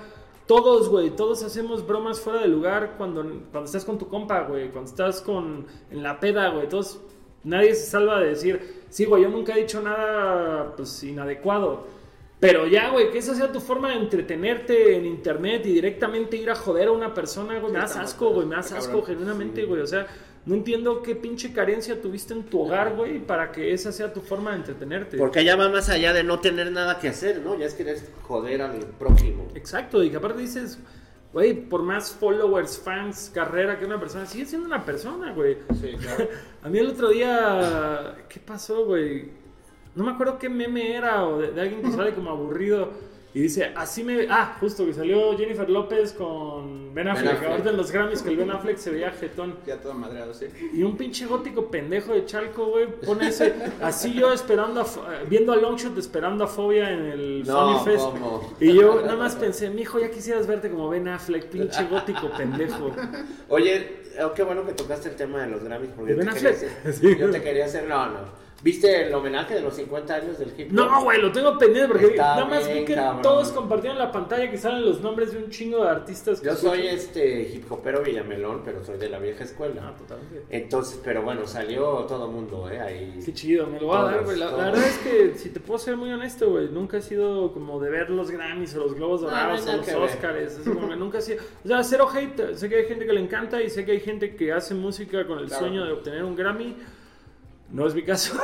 [0.46, 4.70] todos, güey, todos hacemos bromas fuera de lugar cuando, cuando estás con tu compa, güey,
[4.70, 7.00] cuando estás con, en la peda, güey, todos,
[7.42, 12.04] nadie se salva de decir, sí, güey, yo nunca he dicho nada, pues, inadecuado.
[12.40, 16.50] Pero ya, güey, que esa sea tu forma de entretenerte en internet y directamente ir
[16.50, 19.80] a joder a una persona, güey, me das asco, güey, me das asco genuinamente, güey.
[19.80, 20.06] O sea,
[20.46, 24.20] no entiendo qué pinche carencia tuviste en tu hogar, güey, para que esa sea tu
[24.20, 25.16] forma de entretenerte.
[25.16, 27.58] Porque ya va más allá de no tener nada que hacer, ¿no?
[27.58, 29.48] Ya es querer joder al prójimo.
[29.54, 30.78] Exacto, y que aparte dices,
[31.32, 35.56] güey, por más followers, fans, carrera que una persona, sigue siendo una persona, güey.
[35.80, 36.28] Sí, claro.
[36.62, 39.30] A mí el otro día, ¿qué pasó, güey?
[39.94, 42.90] No me acuerdo qué meme era o de, de alguien que sale como aburrido
[43.34, 44.28] y dice, así me...
[44.30, 47.32] Ah, justo, que salió Jennifer López con Ben Affleck.
[47.34, 47.50] Affleck.
[47.50, 49.56] Ahorita en los Grammys que el Ben Affleck se veía jetón.
[49.66, 50.46] Ya todo madreado, sí.
[50.72, 53.52] Y un pinche gótico pendejo de Chalco, güey, pone ese...
[53.82, 54.86] Así yo esperando, a,
[55.28, 58.06] viendo a Longshot esperando a Fobia en el No, Sony Fest.
[58.60, 62.92] Y yo nada más pensé, mijo, ya quisieras verte como Ben Affleck, pinche gótico pendejo.
[63.48, 65.90] Oye, oh, qué bueno que tocaste el tema de los Grammys.
[65.96, 66.70] Porque ¿De yo Ben te, quería Affleck?
[66.86, 67.16] hacer, Sí.
[67.18, 67.88] yo te quería hacer.
[67.88, 68.44] No, no.
[68.62, 70.72] ¿Viste el homenaje de los 50 años del hip hop?
[70.74, 73.20] No, güey, lo tengo pendiente porque Está nada más vi bien, que cabrón.
[73.20, 76.40] todos compartieron la pantalla que salen los nombres de un chingo de artistas.
[76.40, 79.82] que Yo soy este hip hopero Villamelón, pero soy de la vieja escuela.
[79.84, 80.44] Ah, totalmente.
[80.48, 82.80] Entonces, pero bueno, salió todo mundo, ¿eh?
[82.80, 83.20] Ahí.
[83.22, 84.38] Qué chido, me lo voy a dar, güey.
[84.38, 87.78] La, verdad es que, si te puedo ser muy honesto, güey, nunca he sido como
[87.80, 89.94] de ver los Grammys o los Globos Dorados no o los que.
[89.94, 90.58] Oscars.
[90.58, 91.42] así como que nunca he sido.
[91.64, 92.54] O sea, cero hate.
[92.54, 95.26] Sé que hay gente que le encanta y sé que hay gente que hace música
[95.26, 95.66] con el Claro.
[95.66, 96.74] sueño de obtener un Grammy.
[97.70, 98.34] No es mi caso.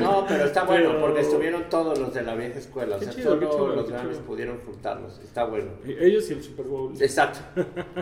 [0.00, 2.96] No, pero está bueno Pero- porque estuvieron todos los de la vieja escuela.
[2.96, 5.20] O Qué sea, chido, qué solo chido, los qué grandes pudieron juntarlos.
[5.22, 5.70] Está bueno.
[5.86, 6.92] Ellos y el Super Bowl.
[7.00, 7.38] Exacto.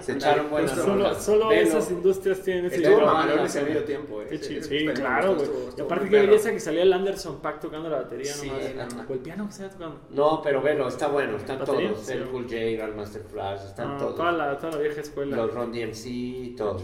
[0.00, 4.26] Se echaron buenas Solo, solo esas industrias tienen ese Estuvo mamalón ese medio tiempo, eh.
[4.30, 5.48] Qué chido, Sí, experimento claro, güey.
[5.76, 6.26] Y aparte perro.
[6.26, 8.74] belleza que salía el Anderson Pack tocando la batería Sí, nomás.
[8.94, 9.08] no, no.
[9.10, 10.00] O el piano que estaba tocando.
[10.10, 11.36] No, pero velo, está bueno.
[11.36, 11.90] Están ¿Batería?
[11.92, 12.06] todos.
[12.06, 12.12] Sí.
[12.14, 14.16] El Cool J, Grandmaster Flash, están Ah, todos.
[14.16, 15.36] toda, la, toda la vieja escuela.
[15.36, 16.82] Los Ron DMC, todos.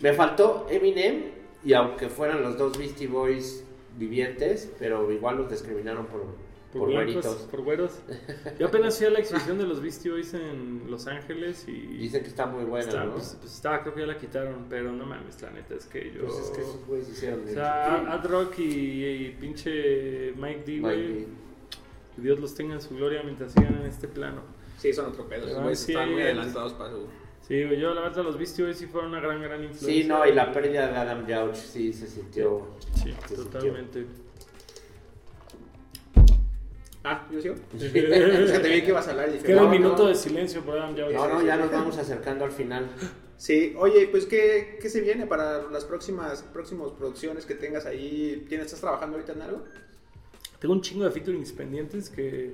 [0.00, 3.64] Me faltó Eminem, y aunque fueran los dos Beastie Boys
[3.96, 6.20] vivientes, pero igual los discriminaron por,
[6.72, 7.48] por, por, blancos, güeritos.
[7.50, 7.98] por güeros.
[8.58, 11.72] Yo apenas fui a la exhibición de los Beastie Boys en Los Ángeles y.
[11.72, 13.14] Dicen que está muy buena, está- ¿no?
[13.14, 16.12] pues, pues estaba, creo que ya la quitaron, pero no mames, la neta es que
[16.12, 16.26] yo.
[16.26, 20.80] Pues es que esos güeyes hicieron o sea, Ad Rock y, y pinche Mike D,
[20.80, 21.26] güey.
[22.14, 24.42] Que Dios los tenga en su gloria mientras sigan en este plano.
[24.76, 25.46] Sí, son otro pedo.
[25.46, 27.06] Esos Ah, güeyes sí, están muy adelantados para su.
[27.48, 30.02] Sí, güey, yo la verdad los Beastie Boys sí fueron una gran, gran influencia.
[30.02, 32.68] Sí, no, y la pérdida de Adam Yauch sí se sintió.
[32.94, 33.44] Sí, se sintió.
[33.44, 34.06] totalmente.
[37.04, 37.54] Ah, ¿yo sigo?
[37.74, 40.02] Es que te vi que ibas a hablar y dije, Que era el no, minuto
[40.02, 40.08] no.
[40.10, 41.12] de silencio por Adam Yauch.
[41.14, 42.86] No, no, ya nos vamos acercando al final.
[43.38, 48.44] Sí, oye, pues ¿qué, qué se viene para las próximas próximas producciones que tengas ahí?
[48.48, 49.64] ¿Tienes, ¿Estás trabajando ahorita en algo?
[50.58, 52.52] Tengo un chingo de featurings pendientes que,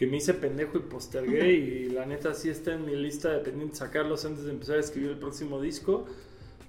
[0.00, 3.40] que me hice pendejo y postergué y la neta sí está en mi lista de
[3.40, 6.06] pendientes sacarlos antes de empezar a escribir el próximo disco.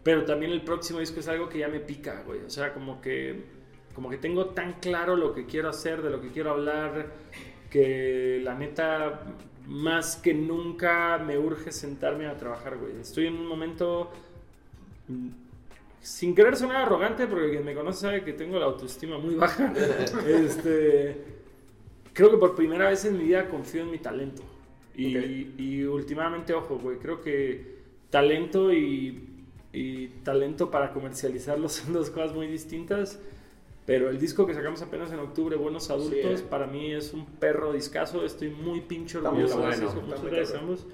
[0.04, 2.42] Pero también el próximo disco es algo que ya me pica, güey.
[2.42, 3.42] O sea, como que,
[3.96, 7.08] como que tengo tan claro lo que quiero hacer, de lo que quiero hablar,
[7.70, 9.22] que la neta
[9.66, 13.00] más que nunca me urge sentarme a trabajar, güey.
[13.00, 14.12] Estoy en un momento
[15.08, 15.30] mm,
[16.02, 19.74] sin querer sonar arrogante, porque quien me conoce sabe que tengo la autoestima muy baja.
[20.28, 21.41] este,
[22.14, 24.44] creo que por primera vez en mi vida confío en mi talento.
[24.96, 25.26] Y, Ok.
[25.60, 27.78] y últimamente, ojo, güey, creo que
[28.10, 29.28] talento y,
[29.74, 33.20] y talento para comercializarlo son dos cosas muy distintas.
[33.86, 36.46] Pero el disco que sacamos apenas en octubre, Buenos Adultos, Sí.
[36.50, 38.24] para mí es un perro discazo.
[38.24, 38.82] Estoy muy
[39.32, 40.88] muy orgulloso de está Muchas gracias ambos.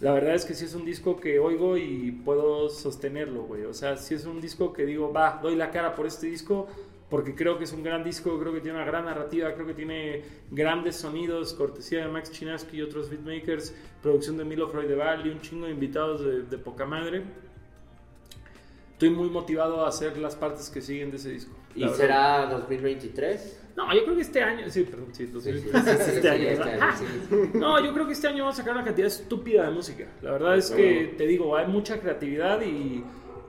[0.00, 3.62] La verdad es que sí es un disco que oigo y puedo sostenerlo, güey.
[3.64, 6.66] O sea, sí es un disco que digo, va, doy la cara por este disco
[7.12, 9.74] porque creo que es un gran disco, creo que tiene una gran narrativa, creo que
[9.74, 15.28] tiene grandes sonidos, cortesía de Max Chinaski y otros beatmakers, producción de Milo Freudeval y
[15.28, 17.22] un chingo de invitados de, de poca madre.
[18.92, 21.54] Estoy muy motivado a hacer las partes que siguen de ese disco.
[21.74, 21.96] ¿Y verdad.
[21.96, 23.60] será 2023?
[23.76, 25.60] No, yo creo que este año, sí, perdón, sí, Sí, 2000.
[25.60, 27.58] sí, sí, sí, este sí, año, este.
[27.58, 30.06] No, yo creo que este año vamos a sacar una cantidad estúpida de música.
[30.22, 33.04] La verdad es que, te digo, hay mucha creatividad y,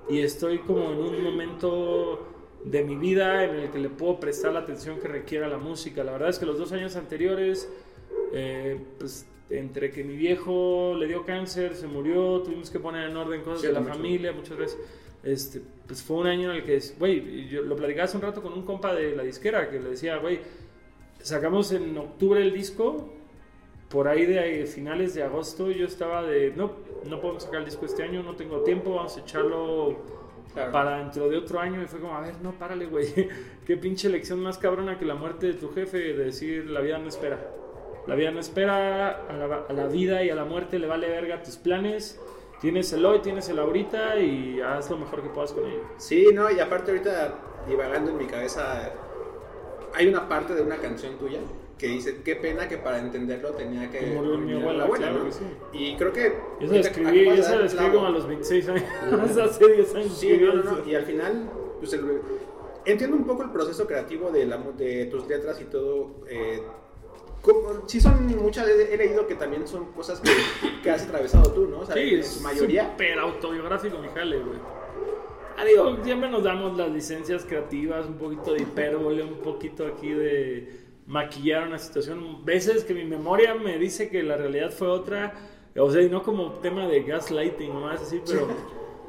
[0.10, 2.33] y estoy como en un momento
[2.66, 6.04] de mi vida en el que le puedo prestar la atención que requiera la música.
[6.04, 7.70] La verdad es que los dos años anteriores,
[8.34, 13.18] eh, pues entre que mi viejo le dio cáncer, se murió, tuvimos que poner en
[13.18, 13.94] orden cosas de la mucho.
[13.94, 14.78] familia muchas veces.
[15.24, 18.42] Este, pues fue un año en el que, güey, yo lo platicaba hace un rato
[18.42, 20.40] con un compa de la disquera que le decía, güey,
[21.20, 23.10] sacamos en octubre el disco,
[23.90, 26.74] por ahí de finales de agosto yo estaba de, no,
[27.08, 30.23] no podemos sacar el disco este año, no tengo tiempo, vamos a echarlo
[30.54, 30.72] Claro.
[30.72, 31.82] para dentro de otro año.
[31.82, 33.08] Y fue como, a ver, no, párale, güey.
[33.66, 36.98] Qué pinche lección más cabrona que la muerte de tu jefe, de decir, la vida
[36.98, 37.40] no espera.
[38.06, 41.10] La vida no espera, a la, a la vida y a la muerte le vale
[41.10, 42.20] verga tus planes.
[42.62, 45.84] Tienes el hoy, tienes el ahorita y haz lo mejor que puedas con ello.
[45.98, 47.34] Sí, no, y aparte ahorita
[47.68, 48.92] divagando en mi cabeza,
[49.94, 51.40] hay una parte de una canción tuya
[51.84, 54.16] que dice, qué pena que para entenderlo tenía que...
[54.16, 55.26] Lo de mi abuela, claro ¿no?
[55.26, 55.44] que sí.
[55.74, 56.28] Y creo que...
[56.28, 56.38] Eso
[56.72, 58.84] ahorita escribí, eso lo escribí como a los 26 años.
[59.42, 60.18] Hace 10 años.
[60.18, 62.22] Sí, no, no, Y al final, pues el-
[62.86, 66.22] entiendo un poco el proceso creativo de, la, mu- de tus letras y todo.
[66.30, 66.62] Eh,
[67.42, 70.32] como- sí son muchas, he leído que también son cosas que,
[70.82, 71.80] que has atravesado tú, ¿no?
[71.82, 72.92] O sea, Sí, en su mayoría.
[72.92, 74.58] súper autobiográfico mi jale, güey.
[75.58, 80.10] Ah, digo, siempre nos damos las licencias creativas, un poquito de hipérbole, un poquito aquí
[80.12, 82.44] de maquillar una situación.
[82.46, 85.34] Veces que mi memoria me dice que la realidad fue otra,
[85.76, 88.48] o sea, y no como tema de gaslighting o más así, pero...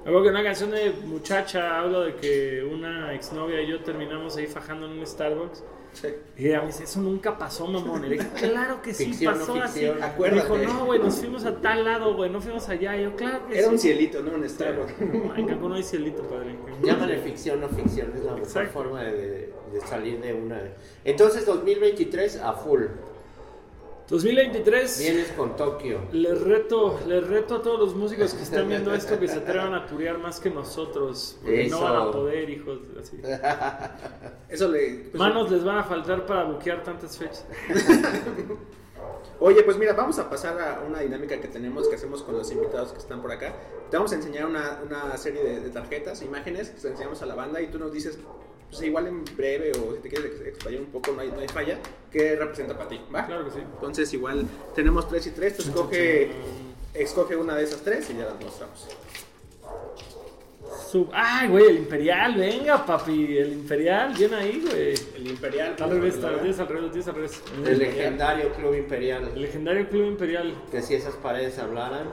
[0.05, 4.47] Algo que una canción de muchacha hablo de que una exnovia y yo terminamos ahí
[4.47, 5.65] fajando en un Starbucks.
[5.95, 6.09] Sí.
[6.37, 8.05] Y ella me dice, eso nunca pasó, mamón.
[8.05, 9.87] Y le dije, claro que sí, Ficción, no pasó así.
[9.87, 10.43] Acuérdate.
[10.43, 12.97] dijo, no, güey, nos fuimos a tal lado, güey, no fuimos allá.
[12.97, 13.73] Y yo, claro que Era sí.
[13.73, 14.33] un cielito, ¿no?
[14.35, 14.95] Un Starbucks.
[15.37, 16.57] En Cancún no hay cielito, padre.
[16.83, 20.61] Llámale ficción o ficción, es la mejor forma de, de salir de una.
[21.05, 22.83] Entonces, 2023 a full.
[24.09, 24.99] 2023.
[24.99, 26.01] Vienes con Tokio.
[26.12, 29.73] Les reto, les reto a todos los músicos que están viendo esto que se atrevan
[29.75, 31.38] a turear más que nosotros.
[31.40, 31.85] Porque no Eso.
[31.85, 32.81] van a poder, hijos.
[33.01, 33.19] Así.
[34.49, 35.09] Eso le.
[35.11, 37.47] pues, Manos les van a faltar para buquear tantas fechas.
[39.40, 42.51] Oye, pues mira, vamos a pasar a una dinámica que tenemos, que hacemos con los
[42.53, 43.55] invitados que están por acá.
[43.90, 47.27] Te vamos a enseñar una, una serie de, de tarjetas, imágenes, que se enseñamos a
[47.27, 48.19] la banda y tú nos dices
[48.75, 51.39] pues igual en breve o si te quieres ex- explayar un poco, no hay, no
[51.41, 51.79] hay falla,
[52.11, 53.01] ¿qué representa para ti?
[53.15, 53.25] ¿Va?
[53.27, 53.59] Claro que sí.
[53.61, 56.31] Entonces igual tenemos tres y tres, tú escoge,
[56.93, 58.89] escoge una de esas tres y ya las mostramos.
[60.91, 63.37] Sub- Ay, güey, el Imperial, venga, papi.
[63.39, 64.95] El Imperial, bien ahí, güey.
[65.17, 65.77] El Imperial.
[65.81, 67.43] Al revés, al revés, al revés, al revés.
[67.67, 69.31] El legendario Club Imperial.
[69.35, 70.55] El legendario Club Imperial.
[70.71, 72.09] Que si esas paredes hablaran.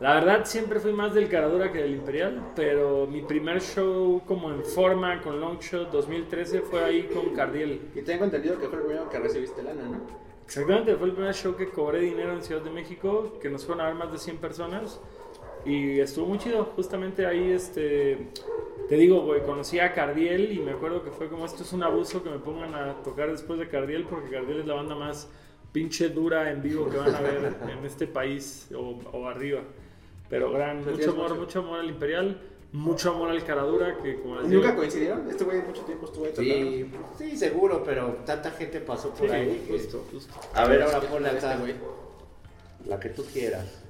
[0.00, 4.52] La verdad siempre fui más del Caradura que del Imperial, pero mi primer show como
[4.52, 7.90] en forma con Longshot 2013 fue ahí con Cardiel.
[7.96, 10.00] Y tengo entendido que fue el primero que recibiste lana, ¿no?
[10.44, 13.84] Exactamente, fue el primer show que cobré dinero en Ciudad de México, que nos fueron
[13.84, 15.00] a ver más de 100 personas
[15.64, 16.64] y estuvo muy chido.
[16.76, 18.28] Justamente ahí, este,
[18.88, 21.82] te digo, güey, conocí a Cardiel y me acuerdo que fue como esto es un
[21.82, 25.28] abuso que me pongan a tocar después de Cardiel porque Cardiel es la banda más
[25.72, 29.62] pinche dura en vivo que van a ver en este país o, o arriba.
[30.28, 31.58] Pero gran, mucho amor, mucho.
[31.60, 32.40] amor al Imperial,
[32.72, 35.28] mucho amor al Caradura que como ¿Y les digo, nunca coincidieron?
[35.30, 36.32] Este güey mucho tiempo estuvo ahí.
[36.36, 39.64] Sí, sí, seguro, pero tanta gente pasó por Sí, ahí.
[39.66, 40.34] que- justo, justo.
[40.54, 41.48] A ver, ahora ¿Qué ponle tal acá.
[41.52, 41.74] este güey?
[42.86, 43.82] La que tú quieras.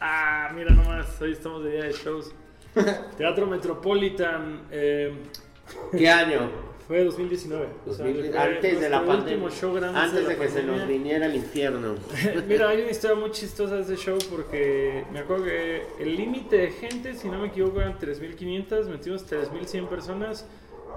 [0.00, 2.30] Ah, mira nomás, hoy estamos de día de shows.
[3.16, 5.14] Teatro Metropolitan, eh,
[5.96, 6.50] ¿Qué año?
[6.86, 7.66] Fue 2019.
[7.86, 9.24] o sea, 2000, fue antes de la pandemia.
[9.44, 11.94] último show grande Antes la de que se nos viniera el infierno.
[12.48, 16.56] Mira, hay una historia muy chistosa de ese show porque me acuerdo que el límite
[16.58, 20.46] de gente, si no me equivoco, eran 3.500, metimos 3.100 personas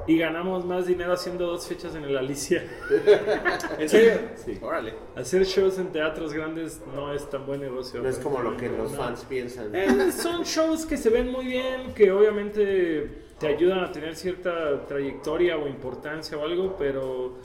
[0.07, 2.63] y ganamos más dinero haciendo dos fechas en el Alicia.
[3.79, 4.13] ¿En serio?
[4.43, 4.57] Sí.
[4.61, 4.93] Órale.
[5.15, 8.01] Hacer shows en teatros grandes no es tan buen negocio.
[8.01, 8.97] No es como lo que los No.
[8.97, 9.75] fans piensan.
[9.75, 14.85] Eh, son shows que se ven muy bien, que obviamente te ayudan a tener cierta
[14.87, 17.37] trayectoria o importancia o algo, pero...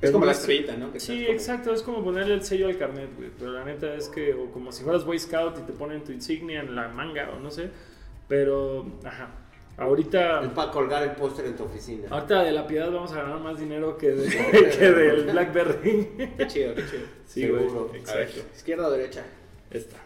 [0.00, 0.92] Es como la es- estrellita, ¿no?
[0.92, 3.30] Que Sí, como- exacto, es como ponerle el sello al carnet, güey.
[3.38, 6.12] Pero la neta es que, o como si fueras Boy Scout y te ponen tu
[6.12, 7.68] insignia en la manga, o no sé.
[8.28, 9.28] Pero, ajá.
[9.76, 12.06] Ahorita, Es para colgar el póster en tu oficina.
[12.10, 14.28] ahorita de la piedad vamos a ganar más dinero que, de-
[14.78, 16.08] que del Blackberry.
[16.36, 17.02] Qué chido, qué chido.
[17.26, 17.64] Sí, güey.
[17.94, 18.40] Exacto.
[18.54, 19.22] izquierda o derecha.
[19.70, 19.96] Esta.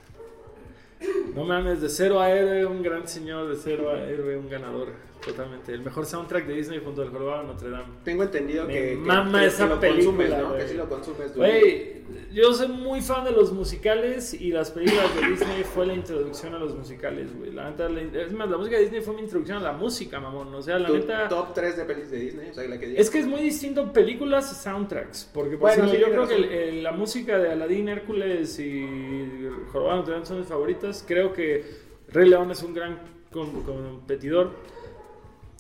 [1.35, 4.89] No mames, de cero a héroe, un gran señor, de cero a héroe, un ganador.
[5.25, 5.73] Totalmente.
[5.73, 7.85] El mejor soundtrack de Disney junto al Jorobado de Notre Dame.
[8.05, 10.57] Tengo entendido Me que, mama que- esa que lo película, consumes, ¿no?
[10.57, 11.35] Que sí lo consumes.
[11.37, 11.95] Güey,
[12.33, 16.55] yo soy muy fan de los musicales y las películas de Disney fue la introducción
[16.55, 17.53] a los musicales, güey.
[17.53, 20.21] La neta, la- es más, la música de Disney fue mi introducción a la música,
[20.21, 20.55] mamón.
[20.55, 21.29] O sea, la Tu neta.
[21.29, 23.01] top 3 de pelis de Disney, o sea, la que digas.
[23.01, 25.31] Es que es muy distinto películas a soundtracks.
[25.33, 26.45] Porque, por Bueno, ejemplo, sí, yo creo que el-
[26.77, 31.03] el- la música de Aladdin, Hércules y Jorobado de Notre Dame son mis favoritas.
[31.09, 31.65] Creo que
[32.09, 32.99] Rey León es un gran
[33.33, 34.51] com- competidor.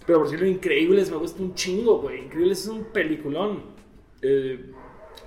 [0.07, 2.25] Pero por cierto, Increíbles me gusta un chingo, güey.
[2.25, 3.63] Increíbles es un peliculón.
[4.23, 4.73] Eh,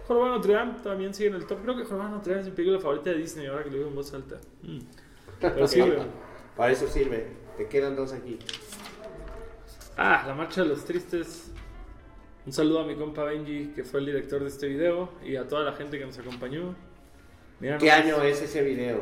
[0.07, 1.61] Jorobado Notre Dame también sigue en el top.
[1.63, 3.89] Creo que Jorobado Notre Dame es mi película favorita de Disney, ahora que lo digo
[3.89, 4.39] en voz alta.
[4.61, 4.79] Mm.
[5.39, 6.07] Pero güey.
[6.55, 7.27] Para eso sirve.
[7.57, 8.39] Te quedan dos aquí.
[9.95, 11.51] Ah, La Marcha de los Tristes.
[12.45, 15.47] Un saludo a mi compa Benji, que fue el director de este video, y a
[15.47, 16.75] toda la gente que nos acompañó.
[17.59, 19.01] Mira ¿Qué año es ese video?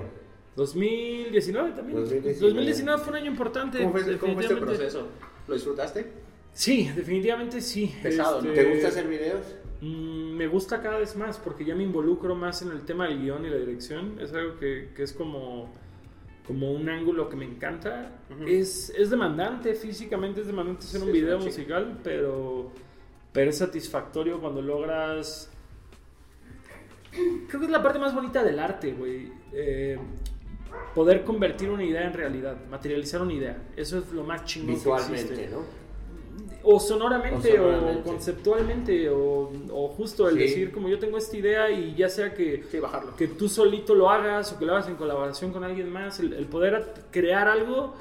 [0.56, 2.00] 2019 también.
[2.00, 2.54] 2019.
[2.54, 3.78] 2019 fue un año importante.
[3.80, 5.08] ¿Cómo fue, cómo fue este proceso?
[5.48, 6.06] ¿Lo disfrutaste?
[6.54, 7.94] Sí, definitivamente sí.
[8.02, 8.50] Pesado, ¿no?
[8.50, 9.46] Este, ¿Te gusta hacer videos?
[9.82, 13.22] mm, me gusta cada vez más porque ya me involucro más en el tema del
[13.22, 14.20] guion y la dirección.
[14.20, 15.74] Es algo que, que es como,
[16.48, 18.20] como un ángulo que me encanta.
[18.48, 22.72] es, es demandante, físicamente es demandante hacer un Sí, video musical, pero,
[23.34, 25.52] pero es satisfactorio cuando logras...
[27.48, 29.32] Creo que es la parte más bonita del arte, güey.
[29.54, 29.98] Eh,
[30.94, 33.58] poder convertir una idea en realidad, materializar una idea.
[33.76, 35.50] Eso es lo más chingón que Visualmente, existe.
[35.50, 35.86] ¿no?
[36.68, 38.10] O sonoramente, O o, sonoramente.
[38.10, 40.42] conceptualmente, o, o justo el Sí.
[40.42, 43.16] decir, como yo tengo esta idea y ya sea que, Sí, bajarlo.
[43.16, 46.34] que tú solito lo hagas o que lo hagas en colaboración con alguien más, el,
[46.34, 47.94] el poder crear algo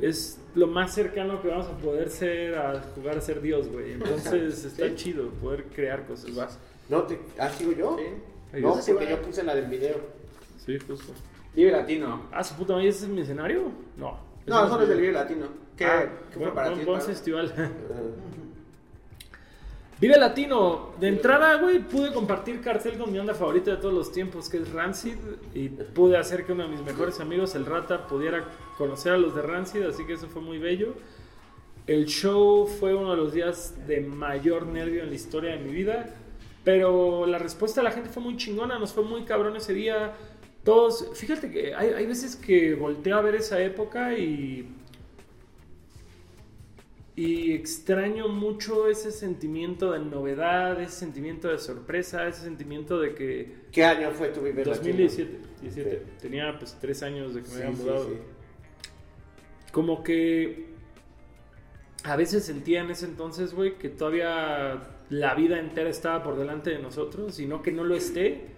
[0.00, 3.92] es lo más cercano que vamos a poder ser a jugar a ser Dios, güey.
[3.92, 4.94] Entonces está Sí.
[4.96, 6.34] chido poder crear cosas.
[6.34, 6.58] Vas.
[6.88, 7.20] ¿No te...
[7.38, 7.96] ¿Ah, sigo yo?
[8.52, 8.60] Sí.
[8.60, 9.96] No, porque yo puse la del video.
[10.66, 11.12] Sí, justo.
[11.54, 12.22] Vive Latino.
[12.32, 13.70] Ah, su puta madre, ¿ese es mi escenario?
[13.96, 14.18] No.
[14.46, 15.46] No, es del Vive Latino.
[15.76, 16.84] ¿Qué, Ah, qué fue para buen- ti?
[16.86, 17.14] buen Pablo?
[17.14, 17.54] festival.
[17.56, 17.68] Ah,
[20.00, 20.90] Vive Latino.
[20.98, 24.56] De entrada, güey, pude compartir cartel con mi onda favorita de todos los tiempos, que
[24.58, 25.14] es Rancid.
[25.54, 28.44] Y pude hacer que uno de mis mejores amigos, el Rata, pudiera
[28.76, 30.94] conocer a los de Rancid, así que eso fue muy bello.
[31.86, 35.72] El show fue uno de los días de mayor nervio en la historia de mi
[35.72, 36.10] vida.
[36.64, 40.12] Pero la respuesta de la gente fue muy chingona, nos fue muy cabrón ese día.
[40.64, 44.68] Todos, fíjate que hay, hay veces que volteo a ver esa época y
[47.14, 53.54] y extraño mucho ese sentimiento de novedad, ese sentimiento de sorpresa, ese sentimiento de que
[53.70, 54.96] ¿Qué año fue tu Vive Latino?
[54.96, 56.12] 2017, 17, Sí.
[56.22, 58.04] tenía pues tres años de que me Sí, había mudado.
[58.06, 58.14] sí.
[59.72, 60.68] Como que
[62.04, 66.70] a veces sentía en ese entonces, güey, que todavía la vida entera estaba por delante
[66.70, 68.51] de nosotros y no que no lo esté.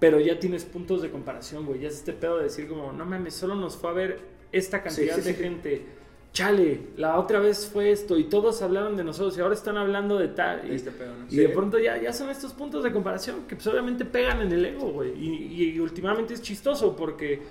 [0.00, 1.80] Pero ya tienes puntos de comparación, güey.
[1.80, 4.18] Ya es este pedo de decir como, no mames, solo nos fue a ver
[4.50, 5.42] esta cantidad Sí, sí, de sí.
[5.42, 5.86] gente.
[6.32, 10.16] Chale, la otra vez fue esto y todos hablaron de nosotros y ahora están hablando
[10.16, 10.70] de tal.
[10.70, 11.26] Y, Este pedo, ¿no?
[11.28, 14.52] y de pronto ya, ya son estos puntos de comparación que pues obviamente pegan en
[14.52, 15.10] el ego, güey.
[15.18, 17.42] Y, y últimamente es chistoso porque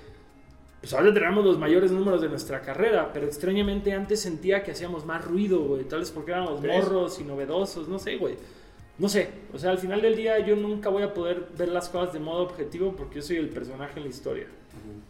[0.79, 5.05] pues ahora tenemos los mayores números de nuestra carrera, pero extrañamente antes sentía que hacíamos
[5.05, 5.83] más ruido, güey.
[5.83, 6.81] Tal vez porque éramos ¿Crees?
[6.85, 8.37] morros y novedosos, no sé, güey.
[8.99, 11.87] No sé, o sea, al final del día yo nunca voy a poder ver las
[11.89, 14.47] cosas de modo objetivo porque yo soy el personaje en la historia.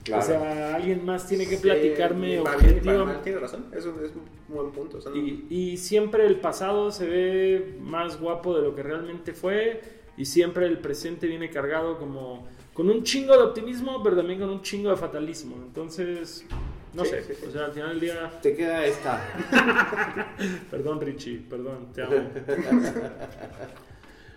[0.04, 0.24] Claro.
[0.24, 3.06] O sea, alguien más tiene que Sí, platicarme objetivo.
[3.06, 4.98] mal, Tienes razón, es un, es un buen punto.
[4.98, 8.84] o sea, no- Y, y siempre el pasado se ve más guapo de lo que
[8.84, 9.82] realmente fue
[10.18, 14.50] y siempre el presente viene cargado como con un chingo de optimismo, pero también con
[14.50, 15.56] un chingo de fatalismo.
[15.58, 16.46] Entonces,
[16.94, 17.46] no Sí, sé, sí, sí.
[17.48, 19.22] o sea, al final del día, Te queda esta.
[20.72, 22.16] perdón Richie, perdón, te amo.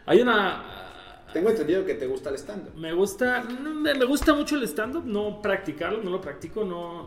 [0.07, 0.64] Hay una
[1.32, 5.40] Tengo entendido que te gusta el stand me gusta, me gusta mucho el stand-up, no
[5.40, 7.07] practicarlo, no lo practico, no...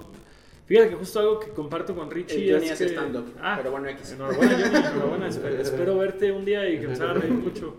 [0.66, 3.70] Fíjate que justo algo que comparto con Richie Johnny es hace que- stand-up, Ah, pero
[3.70, 4.14] bueno, X.
[4.14, 5.28] Enhorabuena, Johnny, enhorabuena.
[5.28, 7.76] Espero, espero verte un día y que nos haga reír mucho.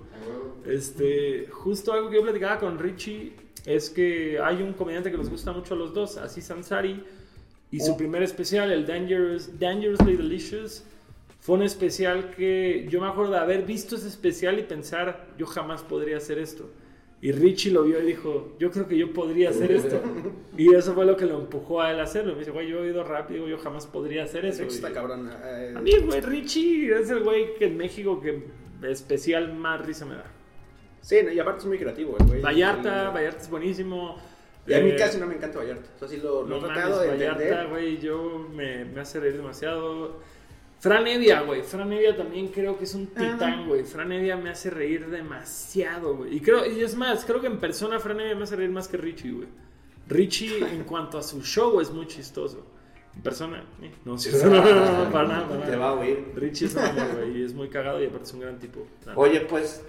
[0.64, 3.32] Este, justo algo que yo platicaba con Richie
[3.64, 7.02] es que hay un comediante que nos gusta mucho a los dos, Aziz Ansari,
[7.70, 10.84] y su primer especial, el Dangerous, Dangerously Delicious,
[11.40, 15.46] fue un especial que yo me acuerdo de haber visto ese especial y pensar, yo
[15.46, 16.68] jamás podría hacer esto.
[17.22, 20.00] Y Richie lo vio y dijo, yo creo que yo podría hacer esto.
[20.56, 22.32] Y eso fue lo que lo empujó a él a hacerlo.
[22.34, 24.62] Me dice, güey, yo he ido rápido, yo jamás podría hacer eso.
[24.64, 25.30] Richie está cabrón.
[25.44, 28.44] eh, a mí, güey, Richie es el güey que en México que
[28.88, 30.26] especial más risa me da.
[31.00, 32.40] Sí, y aparte es muy creativo, güey.
[32.42, 34.16] Vallarta, El- Vallarta es buenísimo.
[34.66, 35.88] Y a mí Eh, casi no me encanta Vallarta.
[35.94, 37.68] O sea, sí lo, lo no he tratado mames, de Vallarta, entender.
[37.68, 40.20] güey, yo me, me hace reír demasiado.
[40.78, 41.62] Fran Evia, güey.
[41.62, 43.84] Fran Evia también creo que es un titán, güey.
[43.84, 46.36] Fran Evia me hace reír demasiado, güey.
[46.36, 48.88] Y creo, y es más, creo que en persona Fran Evia me hace reír más
[48.88, 49.48] que Richie, güey.
[50.08, 52.66] Richie, en cuanto a su show, es muy chistoso.
[53.14, 55.70] En persona, eh, no, sí, no, no, no, para nada, para nada.
[55.70, 56.32] Te va a oír.
[56.34, 56.82] Richie es un
[57.14, 58.86] güey, y es muy cagado y aparte es un gran tipo.
[59.14, 59.82] Oye, pues,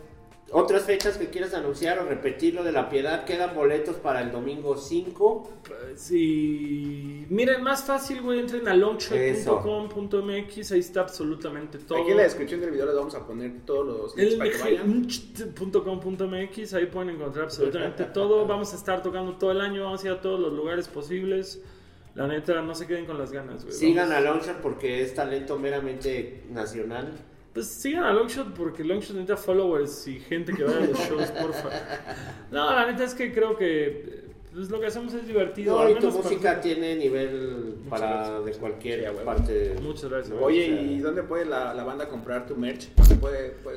[0.51, 3.25] otras fechas que quieras anunciar o repetir lo de la piedad.
[3.25, 5.49] Quedan boletos para el domingo 5.
[5.95, 7.25] Sí.
[7.29, 8.39] Miren, más fácil, güey.
[8.39, 10.71] Entren a launchpad.com.mx.
[10.71, 12.01] Ahí está absolutamente todo.
[12.01, 14.51] Aquí en la descripción del video les vamos a poner todos los links El para
[14.51, 14.89] que vayan.
[14.89, 16.73] launchpad.com.mx.
[16.73, 18.47] Ahí pueden encontrar absolutamente todo.
[18.47, 19.83] Vamos a estar tocando todo el año.
[19.83, 21.61] Vamos a ir a todos los lugares posibles.
[22.15, 23.75] La neta, no se queden con las ganas, güey.
[23.75, 27.13] Sigan a Launcher porque es talento meramente nacional.
[27.57, 31.31] Pues sigan a Longshot porque Longshot necesita followers y gente que vaya a los shows,
[31.31, 31.69] porfa.
[32.51, 35.75] No, la neta es que creo que pues, lo que hacemos es divertido.
[35.75, 38.45] No, al y tu para música tiene nivel para gracias.
[38.45, 39.75] de cualquier Sí, parte.
[39.81, 40.35] Muchas gracias.
[40.37, 40.45] ¿no?
[40.45, 42.89] Oye, O sea, ¿y dónde puede la, la banda comprar tu merch?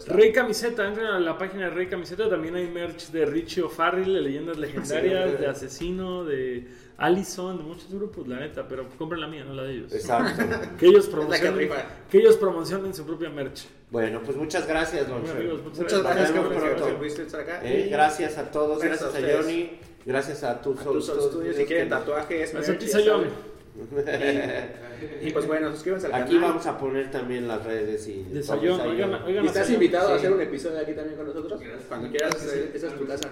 [0.09, 4.13] Rey Camiseta, entren a la página de Rey Camiseta, también hay merch de Richie O'Farrill,
[4.15, 6.69] de Leyendas Legendarias, de Asesino, de
[6.99, 9.93] Allison, de muchos grupos, la neta, pero compren la mía, no la de ellos.
[9.95, 10.43] Exacto.
[10.79, 11.85] Que ellos promocionen, rifa.
[12.11, 13.67] que ellos promocionen su propia merch.
[13.91, 15.43] bueno, pues muchas gracias, Don Bueno, Sher.
[15.43, 17.61] amigos, muchas, Muchas gracias, pudiste estar acá.
[17.65, 19.43] Eh, gracias a todos, Gracias gracias, a.
[19.43, 19.71] Johnny,
[20.07, 23.29] gracias a tus A tus estudios, si quieren tatuajes, saben.
[25.23, 26.51] Y pues bueno, suscríbanse al Aquí canal.
[26.51, 29.83] vamos a poner también las redes y De Sayón, oigan, oigan Y estás Sayón.
[29.83, 31.61] invitado a hacer un episodio aquí también con nosotros.
[31.89, 33.31] Cuando quieras, eh, esa es tu casa.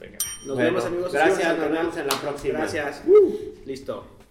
[0.00, 0.18] Venga.
[0.46, 1.12] Nos Bueno, vemos, amigos.
[1.12, 2.58] Gracias, nos vemos en la próxima.
[2.60, 3.02] Gracias.
[3.66, 4.21] Listo.